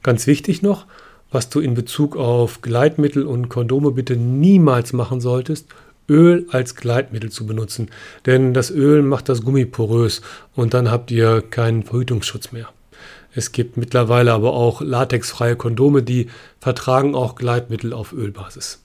Ganz 0.02 0.26
wichtig 0.26 0.62
noch, 0.62 0.86
was 1.30 1.50
du 1.50 1.60
in 1.60 1.74
Bezug 1.74 2.16
auf 2.16 2.62
Gleitmittel 2.62 3.26
und 3.26 3.50
Kondome 3.50 3.90
bitte 3.90 4.16
niemals 4.16 4.94
machen 4.94 5.20
solltest, 5.20 5.66
Öl 6.08 6.46
als 6.50 6.74
Gleitmittel 6.74 7.30
zu 7.30 7.46
benutzen. 7.46 7.90
Denn 8.26 8.54
das 8.54 8.70
Öl 8.70 9.02
macht 9.02 9.28
das 9.28 9.42
Gummi 9.42 9.64
porös 9.64 10.20
und 10.54 10.74
dann 10.74 10.90
habt 10.90 11.10
ihr 11.10 11.42
keinen 11.42 11.82
Verhütungsschutz 11.82 12.52
mehr. 12.52 12.68
Es 13.34 13.52
gibt 13.52 13.76
mittlerweile 13.76 14.32
aber 14.32 14.52
auch 14.52 14.80
latexfreie 14.80 15.56
Kondome, 15.56 16.02
die 16.02 16.28
vertragen 16.60 17.14
auch 17.14 17.34
Gleitmittel 17.34 17.92
auf 17.92 18.12
Ölbasis. 18.12 18.80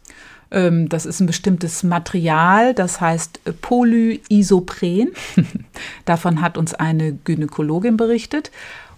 Ähm, 0.51 0.89
das 0.89 1.05
ist 1.05 1.19
ein 1.19 1.27
bestimmtes 1.27 1.83
Material, 1.83 2.73
das 2.73 2.99
heißt 2.99 3.39
Polyisopren. 3.61 5.09
Davon 6.05 6.41
hat 6.41 6.57
uns 6.57 6.73
eine 6.73 7.13
Gynäkologin 7.13 7.97
berichtet. 7.97 8.51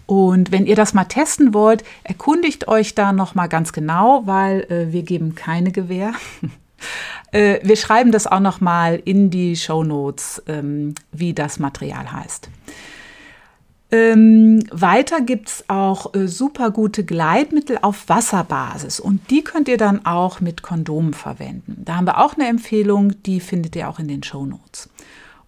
Und 0.06 0.52
wenn 0.52 0.66
ihr 0.66 0.76
das 0.76 0.94
mal 0.94 1.06
testen 1.06 1.54
wollt, 1.54 1.84
erkundigt 2.04 2.68
euch 2.68 2.96
da 2.96 3.14
noch 3.14 3.36
mal 3.36 3.48
ganz 3.48 3.72
genau, 3.72 4.24
weil 4.26 4.62
äh, 4.70 4.92
wir 4.92 5.04
geben 5.04 5.36
keine 5.36 5.72
Gewähr. 5.72 6.14
äh, 7.32 7.60
wir 7.63 7.76
schreiben 7.76 8.12
das 8.12 8.28
auch 8.28 8.39
noch 8.39 8.62
mal 8.62 9.02
in 9.04 9.30
die 9.30 9.56
Show 9.56 9.84
Notes, 9.84 10.41
ähm, 10.48 10.96
wie 11.12 11.34
das 11.34 11.60
Material 11.60 12.12
heißt. 12.12 12.50
Ähm, 13.94 14.63
weiter 14.72 15.20
gibt 15.20 15.50
es 15.50 15.65
auch 15.67 16.13
äh, 16.13 16.28
super 16.28 16.72
gute 16.72 17.04
Gleitmittel 17.04 17.78
auf 17.82 18.08
Wasserbasis 18.08 19.02
und 19.02 19.30
die 19.30 19.44
könnt 19.44 19.67
ihr 19.67 19.78
dann 19.78 20.06
auch 20.06 20.39
mit 20.39 20.62
Kondomen 20.62 21.13
verwenden. 21.13 21.82
Da 21.84 21.98
haben 21.98 22.08
wir 22.08 22.20
auch 22.20 22.36
eine 22.36 22.48
Empfehlung, 22.48 23.22
die 23.24 23.41
findet 23.41 23.76
ihr 23.76 23.89
auch 23.89 24.00
in 24.00 24.08
den 24.08 24.24
Show 24.24 24.46
Notes. 24.46 24.89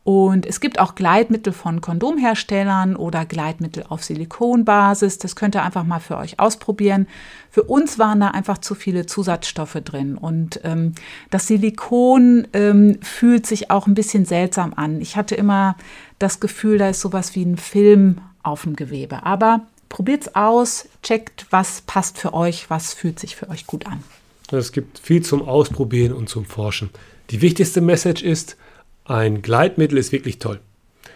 Und 0.03 0.45
es 0.45 0.59
gibt 0.59 0.79
auch 0.79 0.95
Gleitmittel 0.95 1.53
von 1.53 1.79
Kondomherstellern 1.79 2.97
oder 2.97 3.25
Gleitmittel 3.25 3.85
auf 3.87 4.03
Silikonbasis. 4.03 5.17
Das 5.17 5.37
könnt 5.37 5.55
ihr 5.55 5.63
einfach 5.63 5.85
mal 5.85 5.99
für 5.99 6.17
euch 6.17 6.39
ausprobieren. 6.39 7.07
Für 7.49 7.63
uns 7.63 7.99
waren 7.99 8.19
da 8.19 8.29
einfach 8.29 8.57
zu 8.57 8.75
viele 8.75 9.05
Zusatzstoffe 9.05 9.77
drin. 9.85 10.17
Und 10.17 10.59
ähm, 10.65 10.93
das 11.29 11.47
Silikon 11.47 12.47
ähm, 12.51 12.99
fühlt 13.01 13.47
sich 13.47 13.71
auch 13.71 13.87
ein 13.87 13.93
bisschen 13.93 14.25
seltsam 14.25 14.73
an. 14.75 14.99
Ich 14.99 15.15
hatte 15.15 15.35
immer 15.35 15.77
das 16.19 16.41
Gefühl, 16.41 16.77
da 16.77 16.89
ist 16.89 16.99
sowas 16.99 17.33
wie 17.35 17.43
ein 17.43 17.57
Film 17.57 18.17
auf 18.43 18.63
dem 18.63 18.75
Gewebe. 18.75 19.25
Aber 19.25 19.61
probiert's 19.87 20.35
aus, 20.35 20.89
checkt, 21.01 21.45
was 21.49 21.79
passt 21.81 22.17
für 22.17 22.33
euch, 22.33 22.69
was 22.69 22.93
fühlt 22.93 23.19
sich 23.19 23.37
für 23.37 23.49
euch 23.49 23.67
gut 23.67 23.87
an. 23.87 24.03
Es 24.51 24.73
gibt 24.73 24.99
viel 24.99 25.23
zum 25.23 25.43
Ausprobieren 25.43 26.11
und 26.11 26.27
zum 26.27 26.43
Forschen. 26.43 26.89
Die 27.29 27.41
wichtigste 27.41 27.79
Message 27.79 28.21
ist, 28.21 28.57
ein 29.05 29.41
Gleitmittel 29.41 29.97
ist 29.97 30.11
wirklich 30.11 30.39
toll. 30.39 30.59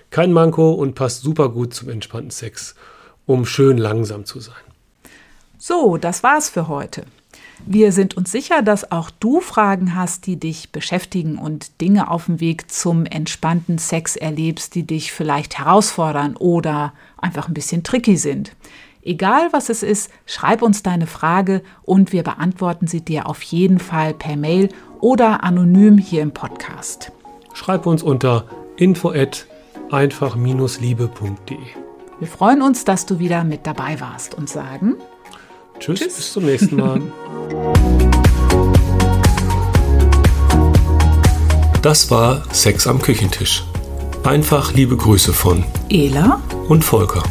Kein 0.10 0.32
Manko 0.34 0.72
und 0.72 0.96
passt 0.96 1.22
super 1.22 1.50
gut 1.50 1.74
zum 1.74 1.90
entspannten 1.90 2.32
Sex, 2.32 2.76
um 3.26 3.46
schön 3.46 3.78
langsam 3.78 4.26
zu 4.26 4.40
sein. 4.40 4.56
So, 5.58 5.98
das 5.98 6.24
war's 6.24 6.50
für 6.50 6.68
heute. 6.68 7.06
Wir 7.66 7.92
sind 7.92 8.16
uns 8.16 8.32
sicher, 8.32 8.62
dass 8.62 8.92
auch 8.92 9.10
du 9.10 9.42
Fragen 9.42 9.96
hast, 9.96 10.28
die 10.28 10.38
dich 10.38 10.72
beschäftigen 10.72 11.38
und 11.38 11.82
Dinge 11.82 12.12
auf 12.12 12.26
dem 12.26 12.40
Weg 12.40 12.72
zum 12.72 13.06
entspannten 13.06 13.80
Sex 13.80 14.16
erlebst, 14.16 14.76
die 14.76 14.84
dich 14.84 15.12
vielleicht 15.12 15.58
herausfordern 15.58 16.36
oder 16.36 16.94
einfach 17.18 17.48
ein 17.48 17.56
bisschen 17.56 17.84
tricky 17.84 18.16
sind. 18.16 18.56
Egal 19.02 19.50
was 19.52 19.70
es 19.70 19.84
ist, 19.84 20.12
schreib 20.26 20.62
uns 20.62 20.84
deine 20.84 21.08
Frage 21.08 21.64
und 21.84 22.14
wir 22.14 22.24
beantworten 22.24 22.88
sie 22.88 23.02
dir 23.02 23.28
auf 23.28 23.42
jeden 23.42 23.80
Fall 23.80 24.14
per 24.14 24.36
Mail 24.36 24.70
oder 25.00 25.44
anonym 25.44 25.98
hier 25.98 26.22
im 26.22 26.32
Podcast 26.32 27.12
schreib 27.58 27.88
uns 27.88 28.04
unter 28.04 28.46
info 28.78 29.12
einfach-liebe.de. 29.90 31.58
Wir 32.20 32.28
freuen 32.28 32.62
uns, 32.62 32.86
dass 32.86 33.06
du 33.06 33.20
wieder 33.20 33.44
mit 33.44 33.66
dabei 33.66 34.00
warst 34.00 34.36
und 34.36 34.50
sagen 34.50 34.96
Tschüss, 35.80 36.00
Tschüss. 36.00 36.16
bis 36.16 36.34
zum 36.34 36.46
nächsten 36.46 36.76
Mal. 36.76 37.02
Das 41.84 42.10
war 42.12 42.44
Sex 42.52 42.88
am 42.88 43.02
Küchentisch. 43.02 43.64
Einfach 44.24 44.74
liebe 44.74 44.98
Grüße 44.98 45.32
von 45.32 45.64
Ela 45.90 46.42
und 46.68 46.84
Volker. 46.84 47.24